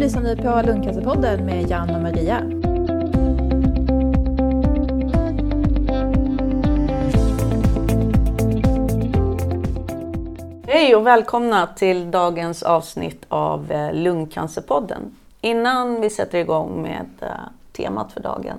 lyssnar 0.00 0.22
nu 0.22 0.36
på 0.36 0.62
Lundcancerpodden 0.66 1.46
med 1.46 1.70
Jan 1.70 1.94
och 1.94 2.02
Maria. 2.02 2.36
Hej 10.66 10.96
och 10.96 11.06
välkomna 11.06 11.66
till 11.66 12.10
dagens 12.10 12.62
avsnitt 12.62 13.24
av 13.28 13.72
eh, 13.72 13.92
Lungcancerpodden. 13.92 15.16
Innan 15.40 16.00
vi 16.00 16.10
sätter 16.10 16.38
igång 16.38 16.82
med 16.82 17.06
eh, 17.20 17.28
temat 17.72 18.12
för 18.12 18.20
dagen. 18.20 18.58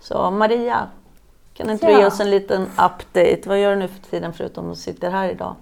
Så 0.00 0.30
Maria, 0.30 0.86
kan 1.54 1.70
inte 1.70 1.86
du 1.86 1.92
ge 1.92 2.06
oss 2.06 2.20
en 2.20 2.30
liten 2.30 2.62
update? 2.62 3.40
Vad 3.46 3.60
gör 3.60 3.70
du 3.70 3.76
nu 3.76 3.88
för 3.88 4.10
tiden 4.10 4.32
förutom 4.32 4.70
att 4.70 4.78
sitta 4.78 5.08
här 5.08 5.28
idag? 5.28 5.54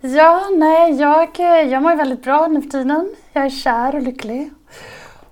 Ja, 0.00 0.40
nej, 0.56 0.92
jag, 1.00 1.28
jag 1.70 1.82
mår 1.82 1.96
väldigt 1.96 2.22
bra 2.22 2.46
nu 2.46 2.62
för 2.62 2.68
tiden. 2.70 3.14
Jag 3.32 3.44
är 3.44 3.50
kär 3.50 3.94
och 3.94 4.02
lycklig. 4.02 4.50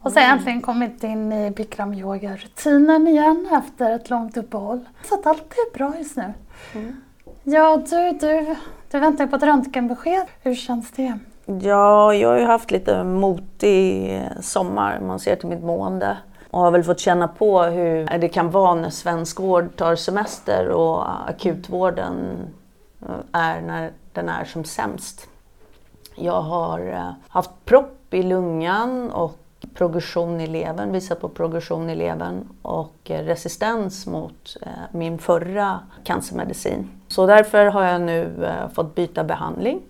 Och 0.00 0.12
så 0.12 0.18
har 0.18 0.22
jag 0.22 0.28
Mm. 0.28 0.38
äntligen 0.38 0.60
kommit 0.62 1.04
in 1.04 1.32
i 1.32 1.50
bikram 1.50 1.94
yoga-rutinen 1.94 3.08
igen 3.08 3.48
efter 3.52 3.94
ett 3.96 4.10
långt 4.10 4.36
uppehåll. 4.36 4.80
Så 5.04 5.14
att 5.14 5.26
allt 5.26 5.52
är 5.52 5.78
bra 5.78 5.92
just 5.98 6.16
nu. 6.16 6.32
Mm. 6.74 7.00
Ja, 7.42 7.76
du, 7.90 8.12
du, 8.12 8.56
du 8.90 8.98
väntar 8.98 9.26
på 9.26 9.36
ett 9.36 9.42
röntgenbesked. 9.42 10.26
Hur 10.42 10.54
känns 10.54 10.90
det? 10.90 11.18
Ja, 11.62 12.14
jag 12.14 12.28
har 12.28 12.38
ju 12.38 12.44
haft 12.44 12.70
lite 12.70 13.04
motig 13.04 14.20
sommar 14.40 14.98
om 15.00 15.06
man 15.06 15.18
ser 15.20 15.36
till 15.36 15.48
mitt 15.48 15.62
mående. 15.64 16.16
Och 16.50 16.60
har 16.60 16.70
väl 16.70 16.84
fått 16.84 17.00
känna 17.00 17.28
på 17.28 17.62
hur 17.62 18.18
det 18.18 18.28
kan 18.28 18.50
vara 18.50 18.74
när 18.74 18.90
svensk 18.90 19.40
vård 19.40 19.76
tar 19.76 19.96
semester 19.96 20.68
och 20.68 21.28
akutvården 21.28 22.14
är 23.32 23.60
när 23.60 23.92
den 24.12 24.28
är 24.28 24.44
som 24.44 24.64
sämst. 24.64 25.28
Jag 26.14 26.40
har 26.40 26.80
eh, 26.80 27.12
haft 27.28 27.50
propp 27.64 28.14
i 28.14 28.22
lungan 28.22 29.10
och 29.10 29.38
progression 29.74 30.40
i 30.40 30.46
levern, 30.46 30.92
visat 30.92 31.20
på 31.20 31.28
progression 31.28 31.90
i 31.90 31.94
levern 31.94 32.48
och 32.62 32.96
eh, 33.04 33.24
resistens 33.24 34.06
mot 34.06 34.56
eh, 34.62 34.68
min 34.92 35.18
förra 35.18 35.80
cancermedicin. 36.04 36.90
Så 37.08 37.26
därför 37.26 37.66
har 37.66 37.84
jag 37.84 38.00
nu 38.00 38.48
fått 38.74 38.94
byta 38.94 39.24
behandling. 39.24 39.82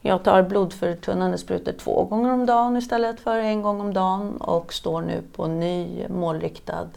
Jag 0.00 0.24
tar 0.24 0.42
blodförtunnande 0.42 1.38
sprutor 1.38 1.72
två 1.72 2.04
gånger 2.04 2.32
om 2.32 2.46
dagen 2.46 2.76
istället 2.76 3.20
för 3.20 3.38
en 3.38 3.62
gång 3.62 3.80
om 3.80 3.94
dagen 3.94 4.36
och 4.36 4.72
står 4.72 5.02
nu 5.02 5.22
på 5.36 5.46
ny 5.46 6.08
målriktad 6.08 6.88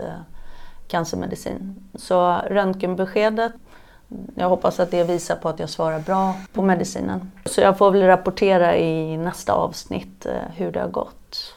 cancermedicin. 0.88 1.76
Så 1.96 2.42
röntgenbeskedet, 2.50 3.54
jag 4.36 4.50
hoppas 4.50 4.80
att 4.80 4.92
det 4.92 5.04
visar 5.04 5.36
på 5.36 5.50
att 5.50 5.60
jag 5.60 5.70
svarar 5.70 6.00
bra 6.00 6.34
på 6.54 6.62
medicinen. 6.62 7.32
Så 7.46 7.62
jag 7.62 7.78
får 7.78 7.92
väl 7.92 8.04
rapportera 8.04 8.78
i 8.78 9.18
nästa 9.18 9.54
avsnitt 9.54 10.26
eh, 10.26 10.32
hur 10.56 10.72
det 10.72 10.80
har 10.80 10.88
gått. 10.88 11.56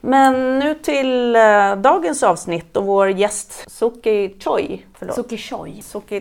Men 0.00 0.58
nu 0.58 0.74
till 0.74 1.36
eh, 1.36 1.76
dagens 1.76 2.22
avsnitt 2.22 2.76
och 2.76 2.86
vår 2.86 3.10
gäst 3.10 3.70
Suki 3.70 4.34
Choi. 4.38 4.86
Förlåt. 4.94 5.14
Suki 5.14 5.36
Choi. 5.36 5.82
Suki 5.82 6.20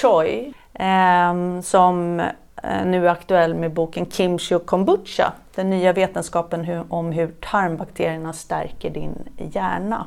Choi 0.00 0.52
ehm, 0.74 1.62
som 1.62 2.20
eh, 2.62 2.86
nu 2.86 3.06
är 3.06 3.10
aktuell 3.10 3.54
med 3.54 3.72
boken 3.72 4.10
Kimchi 4.10 4.58
Kombucha. 4.58 5.32
Den 5.54 5.70
nya 5.70 5.92
vetenskapen 5.92 6.84
om 6.88 7.12
hur 7.12 7.32
tarmbakterierna 7.40 8.32
stärker 8.32 8.90
din 8.90 9.28
hjärna. 9.52 10.06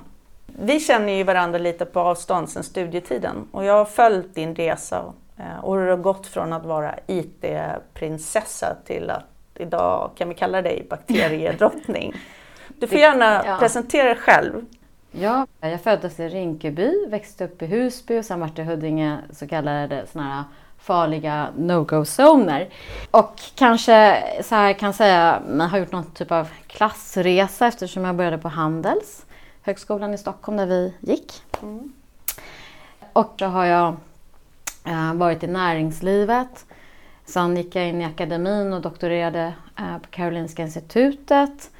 Vi 0.60 0.80
känner 0.80 1.14
ju 1.14 1.24
varandra 1.24 1.60
lite 1.60 1.86
på 1.86 2.00
avstånd 2.00 2.50
sedan 2.50 2.64
studietiden 2.64 3.48
och 3.52 3.66
jag 3.66 3.74
har 3.74 3.86
följt 3.86 4.36
din 4.36 4.56
resa 4.56 5.14
eh, 5.38 5.64
och 5.66 5.76
hur 5.78 5.86
det 5.86 5.92
har 5.92 5.98
gått 5.98 6.28
från 6.28 6.54
att 6.54 6.66
vara 6.66 6.96
IT-prinsessa 7.08 8.76
till 8.86 9.10
att 9.10 9.24
idag 9.56 10.12
kan 10.18 10.30
vi 10.30 10.36
kalla 10.36 10.62
dig 10.62 10.88
bakteriedrottning. 10.90 12.14
Du 12.80 12.88
får 12.88 12.98
gärna 12.98 13.44
Ja. 13.46 13.58
presentera 13.60 14.04
dig 14.08 14.16
själv. 14.18 14.66
Ja, 15.12 15.48
jag 15.60 15.82
föddes 15.82 16.20
i 16.20 16.28
Rinkeby, 16.30 17.06
växte 17.10 17.46
upp 17.46 17.62
i 17.62 17.66
Husby 17.66 18.20
och 18.20 18.26
sen 18.26 18.40
vart 18.40 18.56
det 18.56 18.64
Huddinge 18.64 19.18
så 19.34 19.48
kallade 19.48 20.04
såna 20.12 20.24
här 20.36 20.44
farliga 20.80 21.48
no-go-zoner. 21.58 22.70
Och 23.12 23.36
kanske 23.56 24.24
så 24.44 24.56
här 24.56 24.74
kan 24.74 24.94
säga, 24.94 25.42
jag 25.58 25.64
har 25.68 25.78
gjort 25.78 25.92
någon 25.92 26.12
typ 26.12 26.32
av 26.32 26.48
klassresa 26.68 27.68
eftersom 27.68 28.06
jag 28.06 28.16
började 28.16 28.38
på 28.38 28.48
Handels, 28.50 29.26
högskolan 29.62 30.14
i 30.14 30.18
Stockholm 30.18 30.58
där 30.58 30.66
vi 30.66 30.94
gick. 31.00 31.42
Och 33.14 33.34
då 33.36 33.46
har 33.46 33.66
jag 33.66 33.96
eh, 34.86 35.14
varit 35.14 35.44
i 35.44 35.48
näringslivet. 35.48 36.66
Sen 37.26 37.58
gick 37.58 37.76
jag 37.76 37.88
in 37.88 38.02
i 38.02 38.06
akademin 38.06 38.74
och 38.74 38.82
doktorerade 38.82 39.54
eh, 39.80 39.98
på 39.98 40.10
Karolinska 40.10 40.62
institutet 40.62 41.72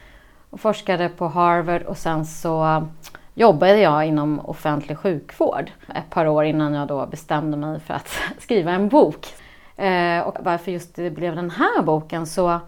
och 0.50 0.60
forskade 0.60 1.10
på 1.10 1.28
Harvard 1.28 1.82
och 1.82 1.98
sen 1.98 2.26
så 2.26 2.88
jobbade 3.34 3.78
jag 3.78 4.06
inom 4.06 4.40
offentlig 4.40 4.98
sjukvård 4.98 5.72
ett 5.96 6.10
par 6.10 6.26
år 6.28 6.44
innan 6.44 6.74
jag 6.74 6.88
då 6.88 7.06
bestämde 7.06 7.58
mig 7.58 7.80
för 7.80 7.94
att 7.94 8.08
skriva 8.40 8.72
en 8.72 8.90
bok. 8.90 9.28
Eh, 9.76 10.20
och 10.20 10.38
varför 10.40 10.72
just 10.72 10.96
det 10.96 11.12
blev 11.12 11.36
den 11.36 11.52
här 11.52 11.82
boken 11.82 12.28
så 12.28 12.60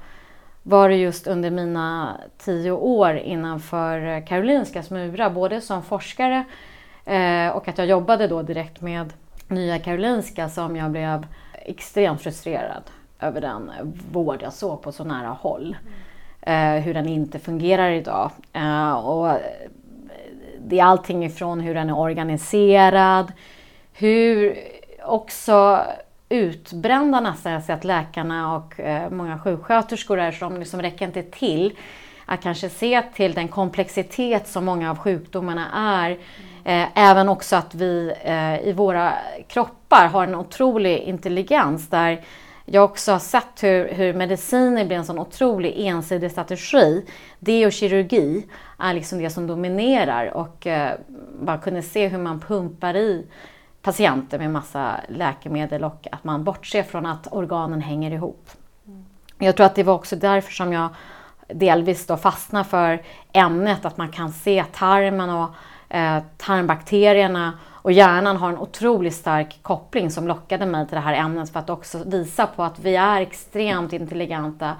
var 0.63 0.89
det 0.89 0.95
just 0.95 1.27
under 1.27 1.51
mina 1.51 2.17
tio 2.37 2.71
år 2.71 3.15
innanför 3.17 4.05
eh, 4.07 4.25
Karolinskas 4.25 4.89
murar, 4.89 5.29
både 5.29 5.61
som 5.61 5.83
forskare 5.83 6.43
eh, 7.05 7.47
och 7.47 7.67
att 7.67 7.77
jag 7.77 7.87
jobbade 7.87 8.27
då 8.27 8.41
direkt 8.41 8.81
med 8.81 9.13
Nya 9.47 9.79
Karolinska 9.79 10.49
som 10.49 10.75
jag 10.75 10.91
blev 10.91 11.25
extremt 11.53 12.21
frustrerad 12.21 12.83
över 13.19 13.41
den 13.41 13.71
vård 14.11 14.41
jag 14.41 14.53
såg 14.53 14.81
på 14.81 14.91
så 14.91 15.03
nära 15.03 15.29
håll. 15.29 15.75
Eh, 16.41 16.73
hur 16.73 16.93
den 16.93 17.07
inte 17.07 17.39
fungerar 17.39 17.91
idag. 17.91 18.31
Och 19.03 19.29
det 20.65 20.79
är 20.79 20.83
allting 20.83 21.25
ifrån 21.25 21.59
hur 21.59 21.73
den 21.73 21.89
är 21.89 21.97
organiserad, 21.97 23.31
hur 23.93 24.57
också 25.03 25.79
utbrända 26.33 27.19
nästan 27.19 27.51
jag 27.51 27.63
ser 27.63 27.73
att 27.73 27.83
läkarna 27.83 28.55
och 28.55 28.79
eh, 28.79 29.09
många 29.09 29.39
sjuksköterskor 29.39 30.19
är 30.19 30.31
som 30.31 30.59
liksom 30.59 30.81
räcker 30.81 31.05
inte 31.05 31.23
till 31.23 31.73
att 32.25 32.41
kanske 32.41 32.69
se 32.69 33.01
till 33.01 33.33
den 33.33 33.47
komplexitet 33.47 34.47
som 34.47 34.65
många 34.65 34.91
av 34.91 34.97
sjukdomarna 34.97 35.67
är. 35.73 36.17
Mm. 36.65 36.89
även 36.95 37.29
också 37.29 37.55
att 37.55 37.75
vi 37.75 38.13
eh, 38.23 38.67
i 38.67 38.73
våra 38.73 39.13
kroppar 39.47 40.07
har 40.07 40.23
en 40.23 40.35
otrolig 40.35 40.99
intelligens 40.99 41.89
där 41.89 42.21
jag 42.65 42.83
också 42.83 43.11
har 43.11 43.19
sett 43.19 43.63
hur, 43.63 43.87
hur 43.87 44.13
mediciner 44.13 44.85
blir 44.85 44.97
en 44.97 45.05
sån 45.05 45.19
otrolig 45.19 45.73
ensidig 45.77 46.31
strategi. 46.31 47.05
Det 47.39 47.65
och 47.65 47.71
kirurgi 47.71 48.45
är 48.79 48.93
liksom 48.93 49.19
det 49.19 49.29
som 49.29 49.47
dominerar 49.47 50.25
och 50.33 50.67
eh, 50.67 50.91
bara 51.39 51.57
kunde 51.57 51.81
se 51.81 52.07
hur 52.07 52.17
man 52.17 52.39
pumpar 52.39 52.95
i 52.95 53.25
patienter 53.83 54.39
med 54.39 54.51
massa 54.51 54.99
läkemedel 55.09 55.83
och 55.83 56.07
att 56.11 56.23
man 56.23 56.43
bortser 56.43 56.83
från 56.83 57.05
att 57.05 57.27
organen 57.31 57.81
hänger 57.81 58.11
ihop. 58.11 58.49
Jag 59.39 59.55
tror 59.55 59.65
att 59.65 59.75
det 59.75 59.83
var 59.83 59.93
också 59.93 60.15
därför 60.15 60.51
som 60.51 60.73
jag 60.73 60.89
delvis 61.47 62.07
då 62.07 62.17
fastnade 62.17 62.65
för 62.65 63.01
ämnet, 63.31 63.85
att 63.85 63.97
man 63.97 64.11
kan 64.11 64.31
se 64.31 64.63
tarmen 64.63 65.29
och 65.29 65.49
eh, 65.89 66.23
tarmbakterierna 66.37 67.53
och 67.71 67.91
hjärnan 67.91 68.37
har 68.37 68.49
en 68.49 68.57
otroligt 68.57 69.15
stark 69.15 69.59
koppling 69.61 70.11
som 70.11 70.27
lockade 70.27 70.65
mig 70.65 70.87
till 70.87 70.95
det 70.95 71.01
här 71.01 71.13
ämnet 71.13 71.49
för 71.49 71.59
att 71.59 71.69
också 71.69 72.03
visa 72.05 72.47
på 72.47 72.63
att 72.63 72.79
vi 72.79 72.95
är 72.95 73.21
extremt 73.21 73.93
intelligenta, 73.93 74.75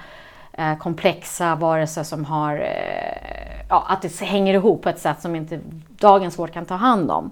eh, 0.51 0.77
komplexa 0.77 1.55
varelser 1.55 2.03
som 2.03 2.25
har, 2.25 2.55
eh, 2.55 3.65
ja, 3.69 3.85
att 3.87 4.01
det 4.01 4.21
hänger 4.21 4.53
ihop 4.53 4.81
på 4.81 4.89
ett 4.89 4.99
sätt 4.99 5.21
som 5.21 5.35
inte 5.35 5.59
dagens 5.87 6.39
vård 6.39 6.53
kan 6.53 6.65
ta 6.65 6.75
hand 6.75 7.11
om. 7.11 7.31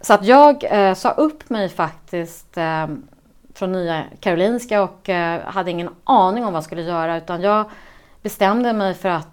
Så 0.00 0.14
att 0.14 0.24
jag 0.24 0.64
eh, 0.64 0.94
sa 0.94 1.10
upp 1.10 1.50
mig 1.50 1.68
faktiskt 1.68 2.56
eh, 2.56 2.86
från 3.54 3.72
Nya 3.72 4.04
Karolinska 4.20 4.82
och 4.82 5.08
eh, 5.08 5.40
hade 5.40 5.70
ingen 5.70 5.90
aning 6.04 6.44
om 6.44 6.52
vad 6.52 6.58
jag 6.58 6.64
skulle 6.64 6.82
göra 6.82 7.16
utan 7.16 7.42
jag 7.42 7.70
bestämde 8.22 8.72
mig 8.72 8.94
för 8.94 9.08
att 9.08 9.28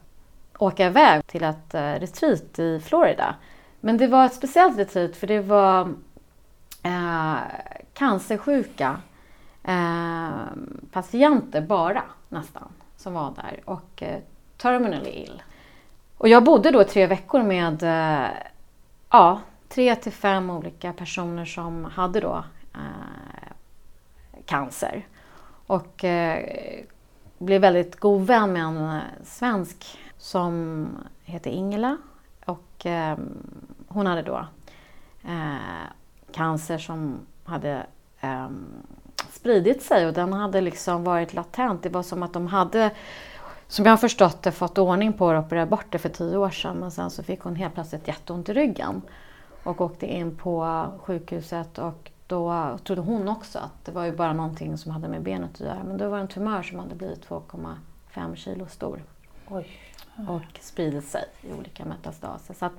åka 0.57 0.85
iväg 0.85 1.27
till 1.27 1.43
ett 1.43 1.73
eh, 1.73 1.93
retreat 1.93 2.59
i 2.59 2.79
Florida. 2.79 3.35
Men 3.79 3.97
det 3.97 4.07
var 4.07 4.25
ett 4.25 4.33
speciellt 4.33 4.77
retreat 4.77 5.15
för 5.15 5.27
det 5.27 5.39
var 5.39 5.93
eh, 6.83 7.35
cancersjuka 7.93 8.97
eh, 9.63 10.29
patienter 10.91 11.61
bara 11.61 12.03
nästan 12.29 12.67
som 12.97 13.13
var 13.13 13.33
där 13.35 13.59
och 13.65 14.03
eh, 14.03 14.19
terminally 14.57 15.09
ill. 15.09 15.43
Och 16.17 16.29
jag 16.29 16.43
bodde 16.43 16.71
då 16.71 16.81
i 16.81 16.85
tre 16.85 17.07
veckor 17.07 17.43
med 17.43 17.83
eh, 17.83 18.29
ja, 19.09 19.39
tre 19.73 19.95
till 19.95 20.11
fem 20.11 20.49
olika 20.49 20.93
personer 20.93 21.45
som 21.45 21.85
hade 21.85 22.19
då 22.19 22.43
eh, 22.73 23.51
cancer. 24.45 25.07
Och 25.67 26.03
eh, 26.03 26.83
blev 27.37 27.61
väldigt 27.61 27.99
god 27.99 28.27
vän 28.27 28.53
med 28.53 28.63
en 28.63 29.01
svensk 29.23 29.99
som 30.17 30.87
heter 31.23 31.51
Ingela. 31.51 31.97
Och 32.45 32.85
eh, 32.85 33.17
hon 33.87 34.07
hade 34.07 34.21
då 34.21 34.47
eh, 35.23 35.87
cancer 36.31 36.77
som 36.77 37.19
hade 37.43 37.85
eh, 38.21 38.47
spridit 39.31 39.83
sig 39.83 40.07
och 40.07 40.13
den 40.13 40.33
hade 40.33 40.61
liksom 40.61 41.03
varit 41.03 41.33
latent. 41.33 41.83
Det 41.83 41.89
var 41.89 42.03
som 42.03 42.23
att 42.23 42.33
de 42.33 42.47
hade 42.47 42.91
som 43.67 43.85
jag 43.85 43.91
har 43.91 43.97
förstått 43.97 44.41
det, 44.41 44.51
fått 44.51 44.77
ordning 44.77 45.13
på 45.13 45.31
det 45.31 45.37
och 45.37 45.45
opererat 45.45 45.69
bort 45.69 45.85
det 45.89 45.99
för 45.99 46.09
tio 46.09 46.37
år 46.37 46.49
sedan. 46.49 46.77
Men 46.77 46.91
sen 46.91 47.09
så 47.09 47.23
fick 47.23 47.39
hon 47.39 47.55
helt 47.55 47.73
plötsligt 47.73 48.07
jätteont 48.07 48.49
i 48.49 48.53
ryggen 48.53 49.01
och 49.63 49.81
åkte 49.81 50.05
in 50.05 50.35
på 50.35 50.85
sjukhuset 51.03 51.77
och 51.77 52.11
då 52.27 52.77
trodde 52.83 53.01
hon 53.01 53.27
också 53.27 53.59
att 53.59 53.85
det 53.85 53.91
var 53.91 54.05
ju 54.05 54.11
bara 54.11 54.33
någonting 54.33 54.77
som 54.77 54.91
hade 54.91 55.07
med 55.07 55.21
benet 55.21 55.53
att 55.53 55.59
göra. 55.59 55.83
Men 55.83 55.97
då 55.97 56.09
var 56.09 56.17
det 56.17 56.23
en 56.23 56.27
tumör 56.27 56.63
som 56.63 56.79
hade 56.79 56.95
blivit 56.95 57.27
2,5 57.27 58.35
kilo 58.35 58.67
stor. 58.67 59.03
Oj. 59.47 59.67
Och 60.29 60.59
spridit 60.59 61.07
sig 61.07 61.25
i 61.41 61.53
olika 61.53 61.85
metastaser. 61.85 62.53
Så 62.53 62.69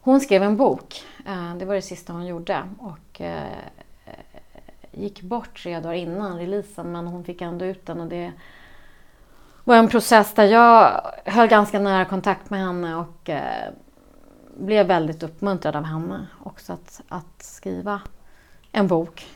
hon 0.00 0.20
skrev 0.20 0.42
en 0.42 0.56
bok. 0.56 1.04
Eh, 1.26 1.54
det 1.54 1.64
var 1.64 1.74
det 1.74 1.82
sista 1.82 2.12
hon 2.12 2.26
gjorde. 2.26 2.62
Och 2.78 3.20
eh, 3.20 3.58
gick 4.92 5.22
bort 5.22 5.62
tre 5.62 5.80
dagar 5.80 5.94
innan 5.94 6.38
releasen 6.38 6.92
men 6.92 7.06
hon 7.06 7.24
fick 7.24 7.40
ändå 7.40 7.64
ut 7.64 7.86
den. 7.86 8.00
Och 8.00 8.06
det 8.06 8.32
var 9.64 9.76
en 9.76 9.88
process 9.88 10.34
där 10.34 10.44
jag 10.44 11.02
höll 11.24 11.48
ganska 11.48 11.78
nära 11.78 12.04
kontakt 12.04 12.50
med 12.50 12.60
henne 12.60 12.96
och 12.96 13.30
eh, 13.30 13.72
blev 14.56 14.86
väldigt 14.86 15.22
uppmuntrad 15.22 15.76
av 15.76 15.84
henne 15.84 16.26
också 16.44 16.72
att, 16.72 17.00
att 17.08 17.42
skriva 17.42 18.00
en 18.72 18.86
bok 18.86 19.26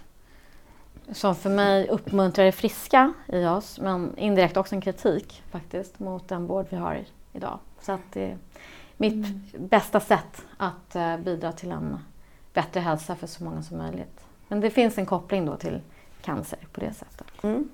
som 1.13 1.35
för 1.35 1.51
mig 1.51 1.89
uppmuntrar 1.89 2.45
det 2.45 2.53
friska 2.53 3.13
i 3.27 3.45
oss 3.45 3.81
men 3.81 4.19
indirekt 4.19 4.57
också 4.57 4.75
en 4.75 4.81
kritik 4.81 5.43
faktiskt 5.51 5.99
mot 5.99 6.29
den 6.29 6.47
vård 6.47 6.67
vi 6.71 6.77
har 6.77 7.05
idag. 7.33 7.59
Så 7.81 7.93
att 7.93 8.13
det 8.13 8.31
är 8.31 8.39
mitt 8.97 9.13
mm. 9.13 9.43
bästa 9.59 10.01
sätt 10.01 10.45
att 10.57 10.97
uh, 10.97 11.17
bidra 11.17 11.53
till 11.53 11.71
en 11.71 11.99
bättre 12.53 12.81
hälsa 12.81 13.17
för 13.17 13.27
så 13.27 13.45
många 13.45 13.63
som 13.63 13.79
möjligt. 13.79 14.21
Men 14.49 14.61
det 14.61 14.71
finns 14.71 14.99
en 14.99 15.07
koppling 15.07 15.47
då 15.47 15.57
till 15.57 15.81
cancer 16.21 16.59
på 16.73 16.81
det 16.81 16.93
sättet. 16.93 17.27
Mm. 17.43 17.69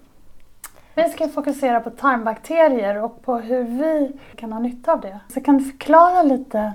Vi 0.94 1.08
ska 1.08 1.28
fokusera 1.28 1.80
på 1.80 1.90
tarmbakterier 1.90 3.02
och 3.02 3.22
på 3.22 3.36
hur 3.36 3.62
vi 3.62 4.12
kan 4.36 4.52
ha 4.52 4.60
nytta 4.60 4.92
av 4.92 5.00
det. 5.00 5.20
Så 5.28 5.40
kan 5.40 5.58
du 5.58 5.64
förklara 5.64 6.22
lite 6.22 6.72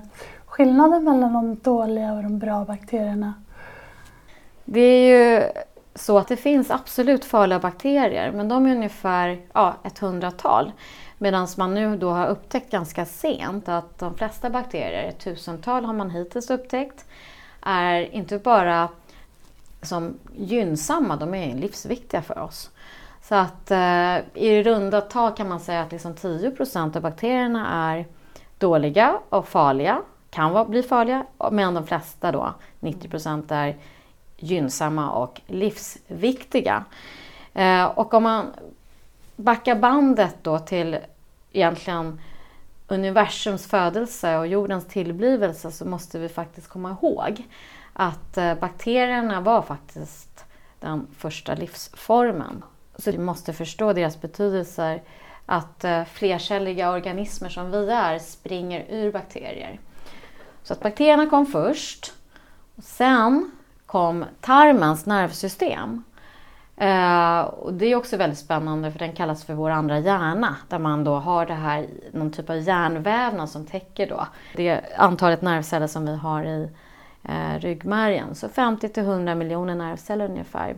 skillnaden 0.58 1.04
mellan 1.04 1.34
de 1.34 1.56
dåliga 1.56 2.14
och 2.14 2.24
de 2.24 2.40
bra 2.40 2.66
bakterierna? 2.66 3.34
Det 4.66 4.80
är 4.80 5.18
ju 5.18 5.44
så 5.96 6.18
att 6.18 6.28
det 6.28 6.38
finns 6.38 6.72
absolut 6.72 7.26
farliga 7.26 7.60
bakterier 7.60 8.32
men 8.32 8.48
de 8.48 8.66
är 8.66 8.76
ungefär 8.76 9.42
ja, 9.54 9.76
ett 9.84 10.00
hundratal. 10.00 10.72
Medan 11.18 11.48
man 11.58 11.74
nu 11.74 11.98
då 11.98 12.10
har 12.10 12.28
upptäckt 12.28 12.72
ganska 12.72 13.06
sent 13.06 13.70
att 13.70 14.00
de 14.00 14.16
flesta 14.16 14.50
bakterier, 14.50 15.04
ett 15.04 15.20
tusental 15.20 15.86
har 15.86 15.94
man 15.94 16.10
hittills 16.10 16.50
upptäckt, 16.50 17.06
är 17.62 18.16
inte 18.16 18.38
bara 18.38 18.90
som 19.82 20.14
gynnsamma, 20.36 21.16
de 21.16 21.34
är 21.34 21.56
livsviktiga 21.56 22.22
för 22.22 22.40
oss. 22.40 22.70
Så 23.22 23.36
att 23.36 23.72
eh, 23.72 24.18
i 24.34 24.64
runda 24.64 25.02
tal 25.02 25.32
kan 25.32 25.50
man 25.50 25.60
säga 25.60 25.82
att 25.82 25.92
liksom 25.92 26.14
10% 26.14 26.96
av 26.96 27.02
bakterierna 27.02 27.92
är 27.92 28.06
dåliga 28.58 29.20
och 29.30 29.48
farliga, 29.48 30.02
kan 30.30 30.52
vara, 30.52 30.66
bli 30.66 30.84
farliga, 30.84 31.26
medan 31.52 31.74
de 31.74 31.88
flesta 31.88 32.32
då, 32.32 32.54
90% 32.80 33.54
är 33.54 33.78
gynnsamma 34.38 35.12
och 35.12 35.42
livsviktiga. 35.48 36.84
Eh, 37.54 37.86
och 37.86 38.14
om 38.14 38.24
man 38.24 38.46
backar 39.36 39.76
bandet 39.76 40.36
då 40.42 40.60
till 40.60 40.98
egentligen 41.52 42.22
universums 42.88 43.68
födelse 43.68 44.38
och 44.38 44.48
jordens 44.48 44.86
tillblivelse 44.86 45.72
så 45.72 45.86
måste 45.86 46.20
vi 46.20 46.30
faktiskt 46.30 46.68
komma 46.68 46.98
ihåg 47.02 47.48
att 47.94 48.38
eh, 48.38 48.56
bakterierna 48.56 49.42
var 49.42 49.62
faktiskt 49.62 50.46
den 50.80 51.08
första 51.18 51.56
livsformen. 51.56 52.64
Så 52.96 53.12
vi 53.12 53.18
måste 53.18 53.54
förstå 53.54 53.94
deras 53.94 54.22
betydelser 54.22 55.02
att 55.46 55.84
eh, 55.84 56.04
flercelliga 56.06 56.92
organismer 56.92 57.50
som 57.50 57.72
vi 57.72 57.90
är 57.90 58.20
springer 58.20 58.86
ur 58.90 59.12
bakterier. 59.12 59.80
Så 60.68 60.74
att 60.74 60.80
bakterierna 60.80 61.26
kom 61.26 61.46
först. 61.46 62.14
Och 62.76 62.84
sen 62.84 63.52
kom 63.86 64.26
tarmens 64.42 65.06
nervsystem. 65.06 66.04
Eh, 66.78 67.40
och 67.40 67.74
det 67.74 67.86
är 67.86 67.96
också 67.96 68.18
väldigt 68.18 68.40
spännande 68.40 68.92
för 68.92 69.00
den 69.00 69.14
kallas 69.14 69.44
för 69.46 69.54
vår 69.54 69.70
andra 69.70 70.00
hjärna 70.00 70.56
där 70.70 70.80
man 70.80 71.04
då 71.04 71.16
har 71.16 71.46
det 71.46 71.54
här, 71.54 71.88
någon 72.12 72.32
typ 72.32 72.50
av 72.50 72.58
hjärnvävnad 72.58 73.50
som 73.50 73.66
täcker 73.66 74.08
då 74.08 74.28
det 74.56 74.82
antalet 74.98 75.42
nervceller 75.42 75.88
som 75.88 76.06
vi 76.06 76.16
har 76.16 76.44
i 76.44 76.70
eh, 77.24 77.60
ryggmärgen. 77.60 78.36
Så 78.36 78.50
50 78.50 78.90
till 78.90 79.04
100 79.04 79.36
miljoner 79.36 79.76
nervceller 79.76 80.30
ungefär. 80.30 80.76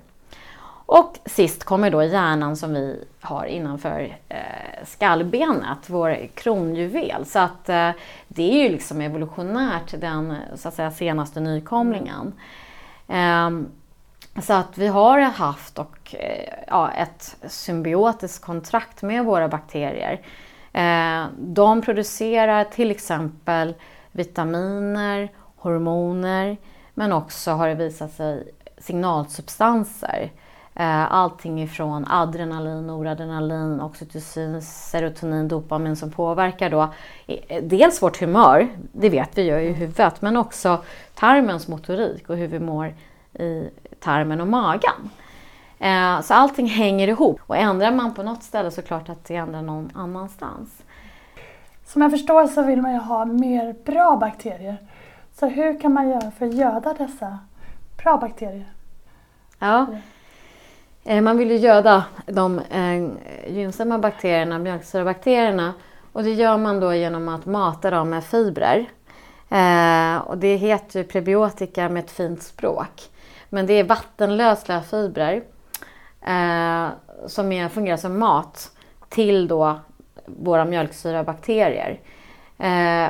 Och 0.91 1.17
sist 1.25 1.63
kommer 1.63 1.91
då 1.91 2.03
hjärnan 2.03 2.55
som 2.55 2.73
vi 2.73 3.03
har 3.21 3.45
innanför 3.45 4.17
eh, 4.29 4.85
skallbenet, 4.85 5.77
vår 5.87 6.27
kronjuvel. 6.35 7.25
Så 7.25 7.39
att 7.39 7.69
eh, 7.69 7.91
det 8.27 8.43
är 8.43 8.63
ju 8.63 8.69
liksom 8.69 9.01
evolutionärt 9.01 10.01
den 10.01 10.35
så 10.55 10.67
att 10.67 10.73
säga, 10.73 10.91
senaste 10.91 11.39
nykomlingen. 11.39 12.33
Eh, 13.07 13.49
så 14.41 14.53
att 14.53 14.77
vi 14.77 14.87
har 14.87 15.19
haft 15.19 15.79
och, 15.79 16.15
eh, 16.15 16.53
ja, 16.67 16.91
ett 16.91 17.35
symbiotiskt 17.47 18.45
kontrakt 18.45 19.01
med 19.01 19.25
våra 19.25 19.47
bakterier. 19.47 20.21
Ehm, 20.73 21.27
de 21.37 21.81
producerar 21.81 22.63
till 22.63 22.91
exempel 22.91 23.75
vitaminer, 24.11 25.31
hormoner 25.55 26.57
men 26.93 27.11
också 27.11 27.51
har 27.51 27.67
det 27.67 27.75
visat 27.75 28.13
sig 28.13 28.51
signalsubstanser. 28.77 30.31
Eh, 30.79 31.13
allting 31.13 31.61
ifrån 31.61 32.05
adrenalin, 32.09 32.87
noradrenalin, 32.87 33.81
oxytocin, 33.81 34.61
serotonin, 34.61 35.47
dopamin 35.47 35.95
som 35.95 36.11
påverkar 36.11 36.69
då 36.69 36.93
dels 37.61 38.01
vårt 38.01 38.19
humör, 38.21 38.67
det 38.91 39.09
vet 39.09 39.37
vi 39.37 39.41
ju 39.41 39.59
i 39.59 39.73
huvudet, 39.73 40.21
men 40.21 40.37
också 40.37 40.83
tarmens 41.15 41.67
motorik 41.67 42.29
och 42.29 42.37
hur 42.37 42.47
vi 42.47 42.59
mår 42.59 42.93
i 43.33 43.69
tarmen 43.99 44.41
och 44.41 44.47
magen. 44.47 45.09
Eh, 45.79 46.21
så 46.21 46.33
allting 46.33 46.67
hänger 46.67 47.07
ihop 47.07 47.41
och 47.47 47.57
ändrar 47.57 47.91
man 47.91 48.13
på 48.13 48.23
något 48.23 48.43
ställe 48.43 48.71
så 48.71 48.81
klart 48.81 49.09
att 49.09 49.25
det 49.25 49.35
ändrar 49.35 49.61
någon 49.61 49.91
annanstans. 49.95 50.83
Som 51.85 52.01
jag 52.01 52.11
förstår 52.11 52.47
så 52.47 52.61
vill 52.63 52.81
man 52.81 52.93
ju 52.93 52.99
ha 52.99 53.25
mer 53.25 53.75
bra 53.85 54.17
bakterier. 54.21 54.77
Så 55.39 55.47
hur 55.47 55.79
kan 55.79 55.93
man 55.93 56.09
göra 56.09 56.31
för 56.31 56.45
att 56.45 56.53
göda 56.53 56.93
dessa 56.93 57.39
bra 58.03 58.17
bakterier? 58.17 58.73
Ja, 59.59 59.81
eh, 59.81 59.99
Eh, 61.09 61.21
man 61.21 61.37
vill 61.37 61.51
ju 61.51 61.57
göda 61.57 62.05
de 62.25 62.59
eh, 62.59 63.09
gynnsamma 63.53 63.99
bakterierna, 63.99 64.59
mjölksyrabakterierna. 64.59 65.73
Och 66.13 66.23
det 66.23 66.33
gör 66.33 66.57
man 66.57 66.79
då 66.79 66.93
genom 66.93 67.29
att 67.29 67.45
mata 67.45 67.89
dem 67.89 68.09
med 68.09 68.23
fibrer. 68.23 68.89
Eh, 69.49 70.17
och 70.17 70.37
det 70.37 70.55
heter 70.55 70.99
ju 70.99 71.05
prebiotika 71.05 71.89
med 71.89 72.03
ett 72.03 72.11
fint 72.11 72.43
språk. 72.43 73.09
Men 73.49 73.65
det 73.65 73.73
är 73.73 73.83
vattenlösliga 73.83 74.81
fibrer 74.81 75.43
som 77.27 77.51
är, 77.51 77.69
fungerar 77.69 77.97
som 77.97 78.19
mat 78.19 78.71
till 79.09 79.47
då 79.47 79.79
våra 80.25 80.65
mjölksyrabakterier. 80.65 81.99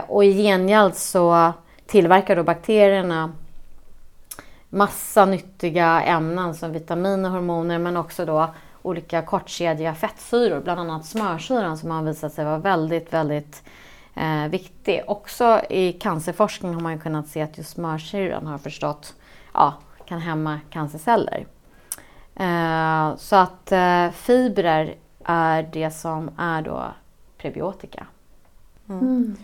Och 0.08 0.26
i 0.26 0.44
gengäld 0.44 0.96
så 0.96 1.54
tillverkar 1.86 2.36
då 2.36 2.44
bakterierna 2.44 3.32
massa 4.70 5.26
nyttiga 5.26 6.02
ämnen 6.02 6.56
som 6.56 6.72
vitaminer, 6.72 7.30
hormoner 7.30 7.80
men 7.80 7.98
också 7.98 8.26
då 8.26 8.54
olika 8.82 9.22
kortkedjiga 9.22 9.96
fettsyror, 9.96 10.62
bland 10.62 10.80
annat 10.80 11.06
smörsyran 11.06 11.78
som 11.78 11.92
har 11.92 12.04
visat 12.04 12.34
sig 12.34 12.46
vara 12.46 12.58
väldigt, 12.58 13.14
väldigt 13.14 13.64
eh, 14.16 14.48
viktig. 14.48 15.04
Också 15.08 15.62
i 15.70 15.94
cancerforskning 15.94 16.74
har 16.74 16.82
man 16.82 17.00
kunnat 17.00 17.28
se 17.28 17.42
att 17.42 17.58
just 17.58 17.70
smörsyran 17.70 18.48
har 18.48 18.58
förstått, 18.58 19.14
ja, 19.54 19.74
kan 20.06 20.20
hämma 20.20 20.60
cancerceller. 20.70 21.46
Eh, 22.36 23.16
så 23.18 23.36
att 23.36 23.72
eh, 23.72 24.10
fibrer 24.10 24.96
är 25.24 25.64
det 25.64 25.92
som 25.92 26.32
är 26.38 26.62
då 26.62 26.84
prebiotika. 27.38 28.08
Mm. 28.90 29.00
Mm. 29.00 29.36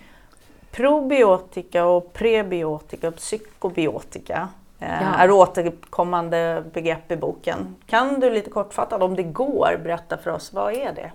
Probiotika 0.72 1.86
och 1.86 2.14
prebiotika 2.14 3.08
och 3.08 3.16
psykobiotika 3.16 4.50
ja. 4.88 5.16
är 5.16 5.32
återkommande 5.32 6.64
begrepp 6.74 7.12
i 7.12 7.16
boken. 7.16 7.76
Kan 7.88 8.20
du 8.20 8.30
lite 8.30 8.50
kortfattat, 8.50 9.02
om 9.02 9.16
det 9.16 9.24
går, 9.24 9.80
berätta 9.84 10.18
för 10.18 10.32
oss, 10.32 10.54
vad 10.54 10.74
är 10.74 10.94
det? 10.94 11.12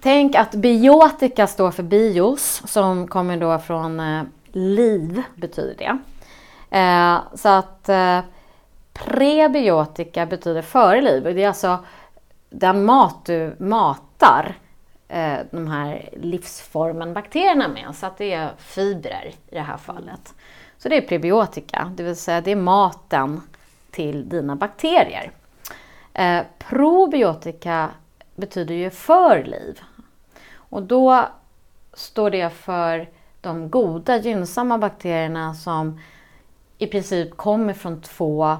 Tänk 0.00 0.34
att 0.34 0.54
biotika 0.54 1.46
står 1.46 1.70
för 1.70 1.82
bios, 1.82 2.62
som 2.66 3.08
kommer 3.08 3.36
då 3.36 3.58
från 3.58 4.00
eh, 4.00 4.22
liv, 4.52 5.22
betyder 5.34 5.74
det. 5.78 5.98
Eh, 6.78 7.18
så 7.34 7.48
att 7.48 7.88
eh, 7.88 8.20
prebiotika 8.92 10.26
betyder 10.26 10.62
före 10.62 11.00
liv. 11.00 11.22
Det 11.22 11.42
är 11.42 11.48
alltså 11.48 11.78
den 12.50 12.84
mat 12.84 13.24
du 13.24 13.56
matar 13.58 14.54
eh, 15.08 15.38
de 15.50 15.68
här 15.68 16.08
livsformen 16.12 17.14
bakterierna 17.14 17.68
med. 17.68 17.94
Så 17.94 18.06
att 18.06 18.18
det 18.18 18.32
är 18.32 18.50
fibrer 18.58 19.32
i 19.48 19.54
det 19.54 19.60
här 19.60 19.76
fallet. 19.76 20.34
Så 20.78 20.88
det 20.88 20.96
är 20.96 21.08
prebiotika, 21.08 21.92
det 21.96 22.02
vill 22.02 22.16
säga 22.16 22.40
det 22.40 22.50
är 22.50 22.56
maten 22.56 23.40
till 23.90 24.28
dina 24.28 24.56
bakterier. 24.56 25.30
Eh, 26.14 26.42
probiotika 26.58 27.90
betyder 28.34 28.74
ju 28.74 28.90
för 28.90 29.44
liv. 29.44 29.80
Och 30.54 30.82
då 30.82 31.28
står 31.92 32.30
det 32.30 32.50
för 32.50 33.08
de 33.40 33.70
goda, 33.70 34.16
gynnsamma 34.16 34.78
bakterierna 34.78 35.54
som 35.54 36.00
i 36.78 36.86
princip 36.86 37.36
kommer 37.36 37.74
från 37.74 38.00
två 38.00 38.56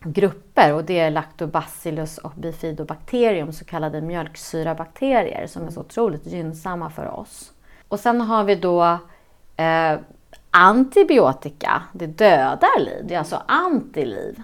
grupper 0.00 0.72
och 0.72 0.84
det 0.84 0.98
är 0.98 1.10
Lactobacillus 1.10 2.18
och 2.18 2.32
bifidobakterium, 2.36 3.52
så 3.52 3.64
kallade 3.64 4.00
mjölksyrabakterier 4.00 5.46
som 5.46 5.66
är 5.66 5.70
så 5.70 5.80
otroligt 5.80 6.26
gynnsamma 6.26 6.90
för 6.90 7.10
oss. 7.10 7.52
Och 7.88 8.00
sen 8.00 8.20
har 8.20 8.44
vi 8.44 8.54
då 8.54 8.98
eh, 9.56 9.98
antibiotika, 10.56 11.82
det 11.92 12.06
dödar 12.06 12.80
liv, 12.80 13.04
det 13.04 13.14
är 13.14 13.18
alltså 13.18 13.42
antiliv. 13.46 14.42